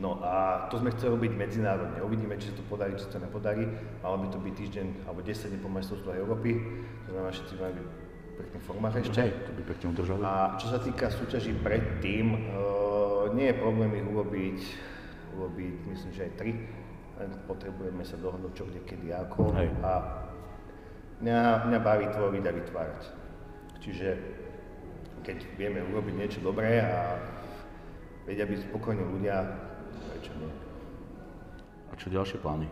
No 0.00 0.16
a 0.24 0.64
to 0.72 0.80
sme 0.80 0.96
chceli 0.96 1.12
robiť 1.12 1.32
medzinárodne. 1.36 2.00
Uvidíme, 2.00 2.40
či 2.40 2.48
sa 2.48 2.56
to 2.56 2.64
podarí, 2.64 2.96
či 2.96 3.04
sa 3.04 3.20
to 3.20 3.20
nepodarí. 3.20 3.68
Malo 4.00 4.24
by 4.24 4.26
to 4.32 4.40
byť 4.40 4.54
týždeň 4.56 4.86
alebo 5.04 5.20
10 5.20 5.52
dní 5.52 5.58
po 5.60 5.68
majstrovstvách 5.68 6.16
Európy. 6.16 6.50
To 7.04 7.08
znamená, 7.12 7.30
všetci 7.36 7.54
majú 7.60 7.72
byť 7.76 7.84
v 7.84 8.34
pekných 8.40 8.64
formách 8.64 8.94
ešte. 9.04 9.18
Hej, 9.20 9.32
to 9.44 9.50
by 9.52 9.62
pekne 9.68 9.86
udržali. 9.92 10.22
A 10.24 10.32
čo 10.56 10.66
sa 10.72 10.78
týka 10.80 11.06
súťaží 11.12 11.52
predtým, 11.60 12.26
uh, 12.32 13.28
nie 13.36 13.52
je 13.52 13.56
problém 13.60 13.92
ich 14.00 14.06
urobiť, 14.08 14.58
urobiť 15.36 15.74
myslím, 15.90 16.12
že 16.14 16.26
aj 16.26 16.32
tri. 16.38 16.52
Potrebujeme 17.44 18.00
sa 18.00 18.16
dohodnúť 18.16 18.52
čo, 18.56 18.64
kde, 18.64 18.80
kedy, 18.88 19.12
ako. 19.12 19.52
Hej. 19.52 19.68
A 19.84 19.92
mňa, 21.20 21.68
mňa 21.68 21.78
baví 21.84 22.06
tvoriť 22.08 22.44
a 22.48 22.52
vytvárať. 22.56 23.02
Čiže 23.80 24.08
keď 25.20 25.38
vieme 25.60 25.84
urobiť 25.84 26.14
niečo 26.16 26.40
dobré 26.40 26.80
a 26.80 27.20
vedia 28.24 28.48
byť 28.48 28.72
spokojní 28.72 29.04
ľudia, 29.04 29.36
prečo 30.12 30.32
nie. 30.40 30.52
A 31.90 31.92
čo 31.96 32.08
ďalšie 32.08 32.40
plány? 32.40 32.68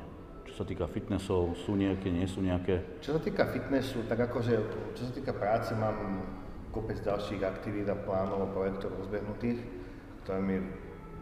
Čo 0.49 0.65
sa 0.65 0.65
týka 0.65 0.89
fitnessov, 0.89 1.61
sú 1.61 1.77
nejaké, 1.77 2.09
nie 2.09 2.25
sú 2.25 2.41
nejaké? 2.41 3.05
Čo 3.05 3.17
sa 3.17 3.21
týka 3.21 3.45
fitnessu, 3.53 4.01
tak 4.09 4.33
akože, 4.33 4.55
čo 4.97 5.03
sa 5.05 5.13
týka 5.13 5.37
práce, 5.37 5.77
mám 5.77 6.25
kopec 6.73 6.97
ďalších 7.05 7.45
aktivít 7.45 7.89
a 7.93 7.97
plánov 7.97 8.49
a 8.49 8.53
projektov 8.53 8.97
rozbehnutých, 8.97 9.61
ktoré 10.25 10.41
mi, 10.41 10.57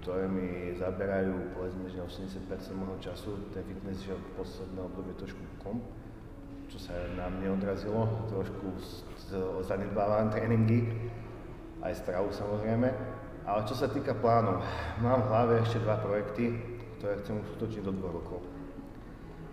ktoré 0.07 0.31
mi 0.31 0.71
zaberajú 0.79 1.59
povedzme, 1.59 1.91
že 1.91 1.99
80% 1.99 2.47
môjho 2.79 3.11
času. 3.11 3.43
Ten 3.51 3.67
fitness 3.67 4.07
je 4.07 4.15
v 4.15 4.39
posledné 4.39 4.79
obdobie 4.79 5.19
trošku 5.19 5.43
kom, 5.59 5.83
čo 6.71 6.79
sa 6.79 6.95
na 7.19 7.27
mne 7.27 7.59
odrazilo, 7.59 8.07
trošku 8.31 8.71
zanedbávam 9.67 10.31
tréningy, 10.31 11.11
aj 11.83 12.07
stravu 12.07 12.31
samozrejme. 12.31 12.87
Ale 13.51 13.61
čo 13.67 13.75
sa 13.75 13.91
týka 13.91 14.15
plánov, 14.15 14.63
mám 15.03 15.27
v 15.27 15.31
hlave 15.35 15.55
ešte 15.67 15.83
dva 15.83 15.99
projekty, 15.99 16.55
ktoré 17.03 17.19
chcem 17.27 17.43
uskutočniť 17.43 17.83
do 17.83 17.93
dvoch 17.99 18.15
rokov. 18.23 18.41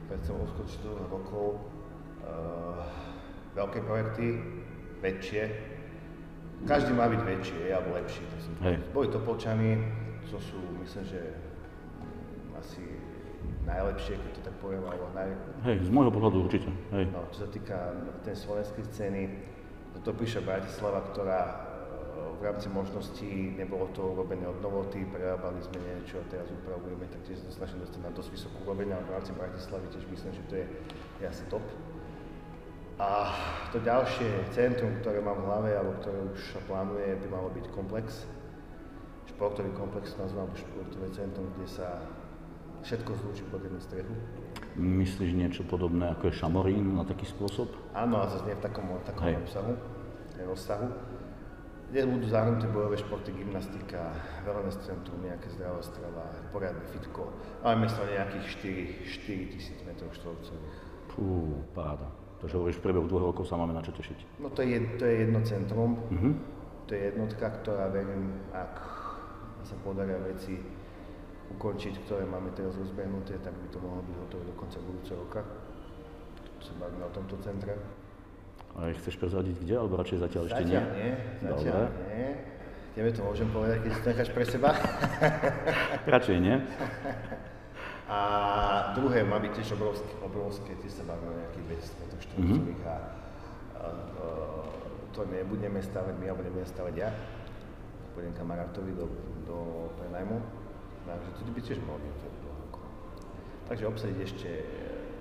Ktoré 0.06 0.18
chcem 0.22 0.38
uskutočniť 0.38 0.82
do 0.86 0.92
dvoch 0.94 1.12
rokov. 1.18 1.48
Uh, 2.22 2.78
veľké 3.58 3.80
projekty, 3.90 4.38
väčšie. 5.02 5.44
Každý 6.70 6.94
má 6.94 7.10
byť 7.10 7.22
väčší, 7.26 7.74
alebo 7.74 7.98
lepší. 7.98 8.22
To 8.22 8.38
som 8.38 8.54
Hej. 8.70 8.78
Boli 8.94 9.10
to 9.10 9.18
Polčany, 9.18 10.03
čo 10.30 10.38
sú, 10.40 10.60
myslím, 10.82 11.04
že 11.08 11.22
asi 12.58 12.84
najlepšie, 13.64 14.20
keď 14.20 14.32
to 14.36 14.42
tak 14.44 14.56
poviem, 14.60 14.84
alebo 14.88 15.08
naj, 15.16 15.30
Hej, 15.68 15.88
z 15.88 15.90
môjho 15.92 16.12
pohľadu 16.12 16.38
určite. 16.48 16.70
Hej. 16.92 17.12
No, 17.12 17.24
čo 17.32 17.48
sa 17.48 17.50
týka 17.52 17.78
tej 18.28 18.36
slovenskej 18.36 18.84
scény, 18.92 19.22
toto 20.00 20.12
píše 20.16 20.44
Bratislava, 20.44 21.04
ktorá 21.12 21.42
e, 21.48 21.54
v 22.40 22.42
rámci 22.44 22.68
možností 22.68 23.56
nebolo 23.56 23.88
to 23.96 24.04
urobené 24.04 24.44
od 24.48 24.60
novoty, 24.60 25.08
prerábali 25.08 25.64
sme 25.64 25.80
niečo 25.80 26.20
teraz 26.28 26.48
upravujeme, 26.52 27.08
tak 27.08 27.24
tiež 27.24 27.40
sa 27.40 27.46
to 27.48 27.54
snažím 27.56 27.80
dostať 27.84 28.02
na 28.04 28.12
dosť 28.12 28.30
vysokú 28.36 28.58
úroveň, 28.68 28.88
ale 28.96 29.04
v 29.08 29.14
rámci 29.16 29.32
Bratislavy 29.32 29.86
tiež 29.96 30.06
myslím, 30.12 30.32
že 30.36 30.44
to 30.52 30.54
je, 30.60 30.66
je 31.24 31.26
asi 31.28 31.44
top. 31.48 31.64
A 33.02 33.34
to 33.74 33.82
ďalšie 33.82 34.54
centrum, 34.54 34.94
ktoré 35.02 35.18
mám 35.18 35.42
v 35.42 35.48
hlave, 35.50 35.70
alebo 35.74 35.98
ktoré 35.98 36.20
už 36.30 36.62
plánuje, 36.70 37.18
by 37.26 37.28
malo 37.32 37.50
byť 37.50 37.66
komplex. 37.74 38.30
Športový 39.30 39.72
komplex 39.74 40.14
nazvám 40.20 40.52
športové 40.56 41.08
centrum, 41.16 41.48
kde 41.58 41.68
sa 41.68 42.04
všetko 42.84 43.12
zlúči 43.16 43.44
pod 43.48 43.64
jednu 43.64 43.80
strechu. 43.80 44.14
Myslíš 44.76 45.32
niečo 45.32 45.64
podobné 45.64 46.12
ako 46.12 46.28
je 46.28 46.34
Šamorín 46.36 46.98
na 46.98 47.08
taký 47.08 47.24
spôsob? 47.24 47.72
Áno, 47.96 48.20
a 48.20 48.28
zase 48.28 48.52
nie 48.52 48.58
v 48.58 48.64
takom, 48.66 48.86
takom 49.08 49.24
Hej. 49.30 49.38
obsahu, 49.40 49.74
rozsahu. 50.44 50.88
Kde 51.94 52.10
budú 52.10 52.26
zahrnuté 52.26 52.66
bojové 52.74 52.98
športy, 52.98 53.30
gymnastika, 53.38 54.18
wellness 54.42 54.82
centrum, 54.82 55.22
nejaké 55.22 55.46
zdravá 55.54 55.78
strava, 55.86 56.26
poriadne 56.50 56.82
fitko. 56.90 57.30
Máme 57.62 57.86
sa 57.86 58.02
nejakých 58.10 58.46
4, 59.06 59.14
4 59.46 59.54
tisíc 59.54 59.78
m 59.86 59.94
štvorcových. 59.94 60.78
Pú, 61.14 61.54
páda. 61.78 62.10
Takže 62.42 62.58
hovoríš, 62.58 62.82
v 62.82 62.86
priebehu 62.90 63.06
dvoch 63.06 63.30
rokov 63.30 63.46
sa 63.46 63.62
máme 63.62 63.78
na 63.78 63.86
čo 63.86 63.94
tešiť. 63.94 64.42
No 64.42 64.50
to 64.50 64.66
je, 64.66 64.82
to 64.98 65.06
je 65.06 65.16
jedno 65.22 65.40
centrum, 65.46 66.02
Mhm. 66.10 66.30
to 66.90 66.98
je 66.98 67.02
jednotka, 67.14 67.46
ktorá 67.62 67.94
verím, 67.94 68.42
ak 68.52 68.74
sa 69.64 69.76
podaria 69.82 70.20
veci 70.20 70.60
ukončiť, 71.58 71.94
ktoré 72.08 72.24
máme 72.24 72.52
teraz 72.56 72.76
rozbehnuté, 72.80 73.40
tak 73.44 73.54
by 73.54 73.68
to 73.70 73.78
mohlo 73.80 74.02
byť 74.04 74.16
hotové 74.28 74.44
do 74.48 74.56
konca 74.56 74.78
budúceho 74.80 75.18
roka. 75.20 75.42
Tu 76.60 76.62
sa 76.72 76.74
bavíme 76.80 77.04
o 77.04 77.12
tomto 77.12 77.36
centre. 77.44 77.76
A 78.74 78.90
chceš 78.90 79.22
prezradiť 79.22 79.56
kde, 79.62 79.76
alebo 79.78 80.02
radšej 80.02 80.20
zatiaľ 80.24 80.44
ešte 80.50 80.64
nie? 80.66 80.82
Zatiaľ 80.82 80.98
nie, 80.98 81.12
zatiaľ 81.46 81.82
Dobre. 81.86 82.06
nie. 82.10 82.30
Tebe 82.94 83.10
to 83.10 83.22
môžem 83.26 83.50
povedať, 83.50 83.78
keď 83.82 83.92
si 83.94 84.00
to 84.02 84.08
necháš 84.14 84.32
pre 84.34 84.46
seba. 84.46 84.70
Radšej 86.14 86.38
nie. 86.38 86.56
A 88.06 88.20
druhé 88.94 89.26
má 89.26 89.42
byť 89.42 89.52
tiež 89.58 89.74
obrovské, 89.74 90.12
obrovské, 90.22 90.72
tie 90.78 90.90
sa 90.94 91.02
bavíme 91.02 91.34
o 91.34 91.38
nejakých 91.42 91.66
200 91.90 92.02
metrov 92.06 92.22
štvorcových 92.22 92.82
a, 92.86 92.94
a, 92.94 92.94
a, 92.94 93.86
to 95.10 95.22
nebudeme 95.26 95.82
stavať 95.82 96.14
my, 96.22 96.26
alebo 96.30 96.46
nebudem 96.46 96.70
stavať 96.70 96.94
ja. 96.94 97.10
Pôjdem 98.14 98.34
kamarátovi 98.38 98.94
do, 98.94 99.10
do 99.50 99.58
prenajmu. 99.98 100.38
Takže 101.04 101.30
to 101.44 101.52
by 101.52 101.62
tiež 101.62 101.80
mohlo 101.84 102.00
byť 102.00 102.16
rokov. 102.46 102.86
Takže 103.68 103.84
obsadiť 103.90 104.20
ešte, 104.24 104.52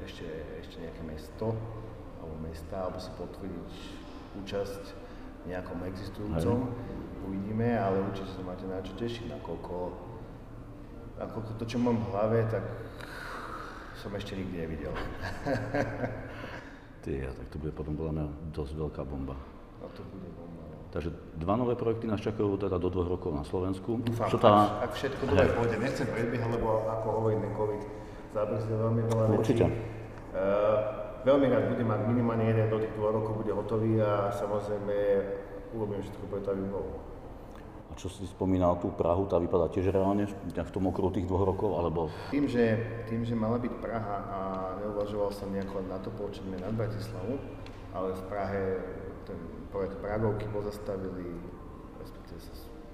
ešte, 0.06 0.26
ešte 0.62 0.76
nejaké 0.78 1.02
mesto, 1.02 1.56
alebo 2.22 2.36
mesta, 2.44 2.76
alebo 2.86 3.02
si 3.02 3.10
potvrdiť 3.18 3.72
účasť 4.38 4.84
nejakom 5.50 5.82
existujúcom. 5.90 6.70
Uvidíme, 7.26 7.74
ale 7.78 8.02
určite 8.06 8.30
sa 8.30 8.42
máte 8.46 8.66
na 8.66 8.82
čo 8.82 8.94
tešiť, 8.94 9.30
nakoľko 9.30 9.74
nakoľko 11.18 11.50
to, 11.60 11.64
čo 11.66 11.78
mám 11.78 11.98
v 12.02 12.06
hlave, 12.10 12.38
tak 12.50 12.64
som 13.98 14.10
ešte 14.18 14.34
nikdy 14.34 14.66
nevidel. 14.66 14.94
Ty, 17.02 17.30
tak 17.34 17.46
to 17.50 17.56
bude 17.58 17.74
potom 17.74 17.94
podľa 17.98 18.12
mňa 18.14 18.26
dosť 18.54 18.72
veľká 18.78 19.02
bomba. 19.06 19.34
No 19.82 19.86
to 19.94 20.02
bude 20.10 20.30
bomba. 20.34 20.71
Takže 20.92 21.08
dva 21.40 21.56
nové 21.56 21.72
projekty 21.72 22.04
nás 22.04 22.20
čakajú 22.20 22.60
teda 22.60 22.76
do 22.76 22.92
dvoch 22.92 23.08
rokov 23.16 23.32
na 23.32 23.40
Slovensku. 23.48 24.04
Dúfam, 24.04 24.28
Čo 24.28 24.36
tá... 24.36 24.84
ak 24.84 24.92
všetko 24.92 25.24
dobre 25.24 25.48
pôjde. 25.56 25.80
Nechcem 25.80 26.04
predbiehať, 26.04 26.52
lebo 26.52 26.84
ako 26.84 27.06
hovorí 27.16 27.40
ten 27.40 27.52
COVID, 27.56 27.82
zabrzdil 28.36 28.76
veľmi 28.76 29.02
veľa 29.08 29.24
vecí. 29.32 29.36
Určite. 29.40 29.64
Uh, 30.36 30.76
veľmi 31.24 31.48
rád 31.48 31.64
budem, 31.72 31.88
ak 31.88 32.02
minimálne 32.12 32.44
jeden 32.44 32.68
do 32.68 32.76
tých 32.76 32.92
dvoch 32.92 33.12
rokov 33.16 33.32
bude 33.40 33.52
hotový 33.56 34.04
a 34.04 34.28
samozrejme 34.36 34.96
urobím 35.72 36.04
všetko 36.04 36.24
preto, 36.28 36.48
aby 36.52 36.64
bol. 36.68 36.84
A 37.88 37.92
čo 37.96 38.12
si 38.12 38.28
spomínal 38.28 38.76
tú 38.76 38.92
Prahu, 38.92 39.24
tá 39.28 39.40
vypadá 39.40 39.72
tiež 39.72 39.96
reálne 39.96 40.28
v 40.28 40.72
tom 40.76 40.92
okruhu 40.92 41.08
tých 41.08 41.24
dvoch 41.24 41.48
rokov, 41.48 41.72
alebo... 41.72 42.12
Tým 42.28 42.44
že, 42.44 42.80
tým, 43.08 43.24
že 43.24 43.32
mala 43.32 43.56
byť 43.56 43.72
Praha 43.80 44.16
a 44.28 44.38
neuvažoval 44.84 45.32
som 45.32 45.48
nejako 45.48 45.88
na 45.88 45.96
to 46.04 46.12
početne 46.20 46.60
nad 46.60 46.72
Bratislavu, 46.76 47.40
ale 47.96 48.12
v 48.12 48.22
Prahe 48.28 48.62
ten 49.24 49.40
projekt 49.72 49.96
Pragovky 49.98 50.44
pozastavili, 50.52 51.32
respektíve 51.98 52.38
sa 52.38 52.52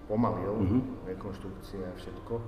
pomalil, 0.09 0.55
Mhm. 0.57 0.79
rekonštrukcia 1.05 1.85
a 1.85 1.95
všetko. 1.99 2.41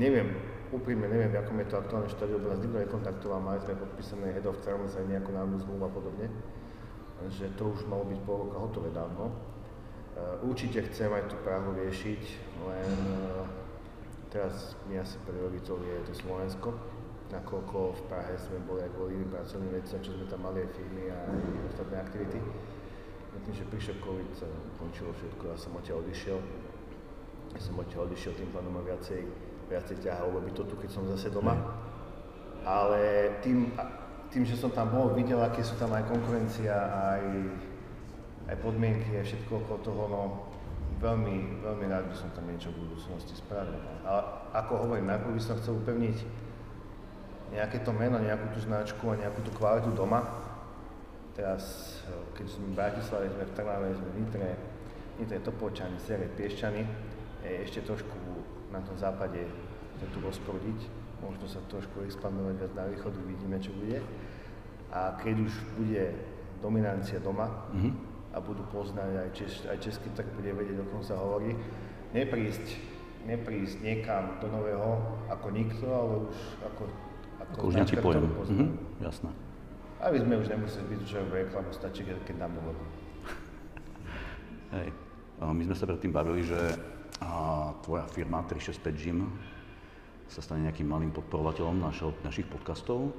Neviem, 0.00 0.32
úprimne 0.72 1.04
neviem, 1.04 1.28
v 1.28 1.36
akom 1.36 1.60
je 1.60 1.68
to 1.68 1.76
aktuálne 1.76 2.08
štádiu, 2.08 2.40
lebo 2.40 2.48
nás 2.48 2.64
nikto 2.64 2.80
nekontaktoval, 2.80 3.44
mali 3.44 3.60
sme 3.60 3.76
podpísané 3.76 4.32
head 4.32 4.48
of 4.48 4.56
terms 4.64 4.96
aj 4.96 5.04
nejakú 5.04 5.36
národnú 5.36 5.60
zmluvu 5.60 5.84
a 5.84 5.92
podobne, 5.92 6.26
že 7.28 7.52
to 7.60 7.68
už 7.68 7.84
malo 7.84 8.08
byť 8.08 8.18
pol 8.24 8.48
roka 8.48 8.56
hotové 8.56 8.88
dávno. 8.88 9.28
Uh, 10.12 10.48
určite 10.48 10.80
chcem 10.88 11.12
aj 11.12 11.28
tú 11.28 11.36
Prahu 11.44 11.76
riešiť, 11.76 12.22
len 12.68 12.92
uh, 13.16 13.44
teraz 14.32 14.76
mi 14.88 14.96
asi 14.96 15.16
prioritou 15.28 15.76
je 15.84 16.04
to 16.08 16.12
Slovensko, 16.16 16.72
nakoľko 17.28 17.96
v 17.96 18.02
Prahe 18.08 18.32
sme 18.36 18.60
boli 18.64 18.80
aj 18.84 18.92
kvôli 18.96 19.16
iným 19.16 19.28
pracovným 19.28 19.72
veciam, 19.76 20.00
čo 20.00 20.12
sme 20.12 20.24
tam 20.28 20.44
mali 20.44 20.64
aj 20.64 20.70
firmy 20.72 21.08
a 21.08 21.16
aj 21.16 21.40
ostatné 21.68 21.96
aktivity. 22.00 22.38
No 23.32 23.36
tým, 23.48 23.54
že 23.56 23.64
prišiel 23.72 23.96
COVID, 24.04 24.30
končilo 24.76 25.10
všetko, 25.16 25.42
ja 25.48 25.56
som 25.56 25.72
odtiaľ 25.72 26.04
odišiel. 26.04 26.38
Ja 27.56 27.60
som 27.60 27.80
odtiaľ 27.80 28.12
odišiel, 28.12 28.32
tým 28.36 28.50
pádom 28.52 28.72
ma 28.76 28.84
viacej, 28.84 29.24
viacej 29.72 29.96
ťahalo 30.04 30.40
by 30.40 30.52
to 30.52 30.62
tu, 30.68 30.74
keď 30.76 30.90
som 30.92 31.08
zase 31.08 31.32
doma. 31.32 31.56
Ale 32.68 33.32
tým, 33.40 33.72
a- 33.80 33.88
tým, 34.28 34.44
že 34.44 34.56
som 34.56 34.68
tam 34.72 34.92
bol, 34.92 35.16
videl, 35.16 35.40
aké 35.40 35.64
sú 35.64 35.76
tam 35.80 35.92
aj 35.96 36.08
konkurencia, 36.08 36.72
aj, 36.72 37.24
aj 38.52 38.56
podmienky, 38.60 39.16
aj 39.16 39.28
všetko 39.28 39.64
okolo 39.64 39.78
toho, 39.80 40.02
no 40.08 40.22
veľmi, 41.00 41.64
veľmi 41.64 41.84
rád 41.88 42.06
by 42.08 42.16
som 42.16 42.30
tam 42.36 42.46
niečo 42.46 42.70
v 42.70 42.84
budúcnosti 42.86 43.34
spravil. 43.34 43.76
Ale 44.06 44.22
ako 44.54 44.86
hovorím, 44.86 45.10
najprv 45.10 45.34
by 45.34 45.42
som 45.42 45.58
chcel 45.58 45.80
upevniť 45.80 46.18
nejaké 47.52 47.84
to 47.84 47.92
meno, 47.92 48.16
nejakú 48.16 48.48
tú 48.56 48.64
značku 48.64 49.04
a 49.12 49.20
nejakú 49.20 49.40
tú 49.44 49.52
kvalitu 49.52 49.92
doma. 49.92 50.24
Teraz, 51.32 51.62
eh, 52.04 52.12
keď 52.36 52.46
sme 52.48 52.66
v 52.70 52.74
Bratislave, 52.76 53.24
sme 53.32 53.44
v 53.48 53.52
Trnave, 53.56 53.88
sme 53.96 54.08
v 54.12 54.16
Nitre, 54.20 54.50
Nitre 55.16 55.38
Topolčany, 55.40 55.96
Sere, 55.96 56.28
Piešťany, 56.28 56.82
eh, 56.84 57.64
ešte 57.64 57.80
trošku 57.82 58.16
na 58.68 58.80
tom 58.84 58.96
západe 58.96 59.40
to 60.00 60.04
tu 60.12 60.18
rozprodiť, 60.20 60.80
možno 61.22 61.46
sa 61.46 61.60
trošku 61.70 62.02
expandovať 62.04 62.54
viac 62.58 62.72
na 62.74 62.84
východ, 62.90 63.12
uvidíme, 63.16 63.56
čo 63.62 63.70
bude. 63.78 64.02
A 64.92 65.16
keď 65.16 65.46
už 65.46 65.52
bude 65.78 66.12
dominancia 66.60 67.16
doma 67.22 67.48
Mhm. 67.72 67.90
a 68.34 68.40
budú 68.40 68.64
poznať 68.68 69.10
aj, 69.24 69.28
čes, 69.32 69.52
aj 69.68 69.78
český 69.80 70.08
trh, 70.12 70.28
bude 70.36 70.52
vedieť, 70.52 70.80
o 70.80 70.86
kom 70.88 71.00
sa 71.04 71.16
hovorí, 71.16 71.56
neprísť, 72.12 72.66
neprísť 73.24 73.80
niekam 73.80 74.36
do 74.40 74.48
nového 74.52 75.00
ako 75.32 75.46
nikto, 75.48 75.86
ale 75.88 76.12
už 76.28 76.36
ako, 76.66 76.82
ako, 77.40 77.52
Ako 77.56 77.66
už 77.68 77.74
nejaký 77.78 77.96
pojem. 78.04 78.24
Mhm, 78.28 78.66
jasné. 79.00 79.30
Aby 80.02 80.18
sme 80.18 80.34
už 80.42 80.50
nemuseli 80.50 80.84
byť 80.90 81.00
že 81.06 81.18
reklamu, 81.30 81.70
stačí, 81.70 82.02
keď 82.02 82.34
dáme 82.34 82.58
logo. 82.58 82.82
Hej. 84.74 84.90
My 85.38 85.62
sme 85.62 85.74
sa 85.78 85.86
predtým 85.86 86.10
bavili, 86.10 86.42
že 86.42 86.58
tvoja 87.86 88.06
firma 88.10 88.42
365 88.46 88.98
Gym 88.98 89.30
sa 90.26 90.42
stane 90.42 90.66
nejakým 90.66 90.86
malým 90.90 91.14
podporovateľom 91.14 91.78
našo, 91.78 92.14
našich 92.26 92.46
podcastov. 92.50 93.14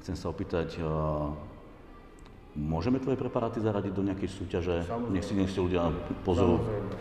Chcem 0.00 0.16
sa 0.16 0.28
opýtať, 0.32 0.80
môžeme 2.56 3.00
tvoje 3.00 3.16
preparáty 3.20 3.60
zaradiť 3.60 3.92
do 3.92 4.04
nejakej 4.04 4.30
súťaže? 4.32 4.76
Samozrejme. 4.84 5.12
Nech 5.12 5.24
si, 5.24 5.32
nech 5.36 5.50
si 5.50 5.60
ľudia. 5.60 5.88
Samozrejme, 5.88 6.22
samozrejme, 6.24 6.94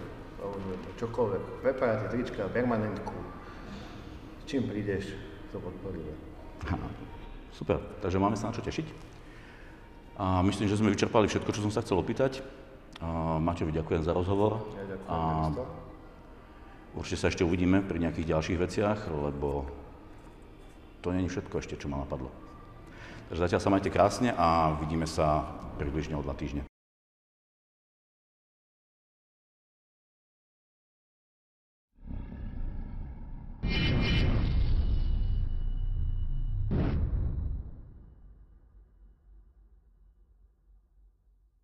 čokoľvek. 1.00 1.42
Preparáty, 1.64 2.06
trička, 2.12 2.48
permanentku. 2.52 3.16
čím 4.48 4.68
prídeš, 4.68 5.16
to 5.52 5.60
podporíme. 5.60 6.12
Super, 7.54 7.78
takže 8.02 8.18
máme 8.18 8.34
sa 8.40 8.50
na 8.50 8.56
čo 8.56 8.66
tešiť. 8.66 9.13
A 10.18 10.46
myslím, 10.46 10.70
že 10.70 10.78
sme 10.78 10.94
vyčerpali 10.94 11.26
všetko, 11.26 11.50
čo 11.50 11.64
som 11.66 11.74
sa 11.74 11.82
chcel 11.82 11.98
opýtať. 11.98 12.46
A 13.02 13.42
Maťovi 13.42 13.74
ďakujem 13.74 14.06
za 14.06 14.14
rozhovor. 14.14 14.62
Ja 14.78 14.86
ďakujem. 14.94 15.10
A 15.10 15.18
určite 16.94 17.20
sa 17.20 17.30
ešte 17.34 17.42
uvidíme 17.42 17.82
pri 17.82 17.98
nejakých 17.98 18.30
ďalších 18.38 18.62
veciach, 18.62 19.00
lebo 19.10 19.66
to 21.02 21.12
nie 21.12 21.26
je 21.26 21.34
všetko 21.34 21.56
ešte, 21.60 21.76
čo 21.76 21.90
ma 21.90 22.00
napadlo. 22.00 22.30
Takže 23.34 23.50
zatiaľ 23.50 23.62
sa 23.62 23.74
majte 23.74 23.90
krásne 23.90 24.30
a 24.38 24.78
vidíme 24.78 25.10
sa 25.10 25.44
približne 25.82 26.16
o 26.16 26.24
dva 26.24 26.38
týždne. 26.38 26.73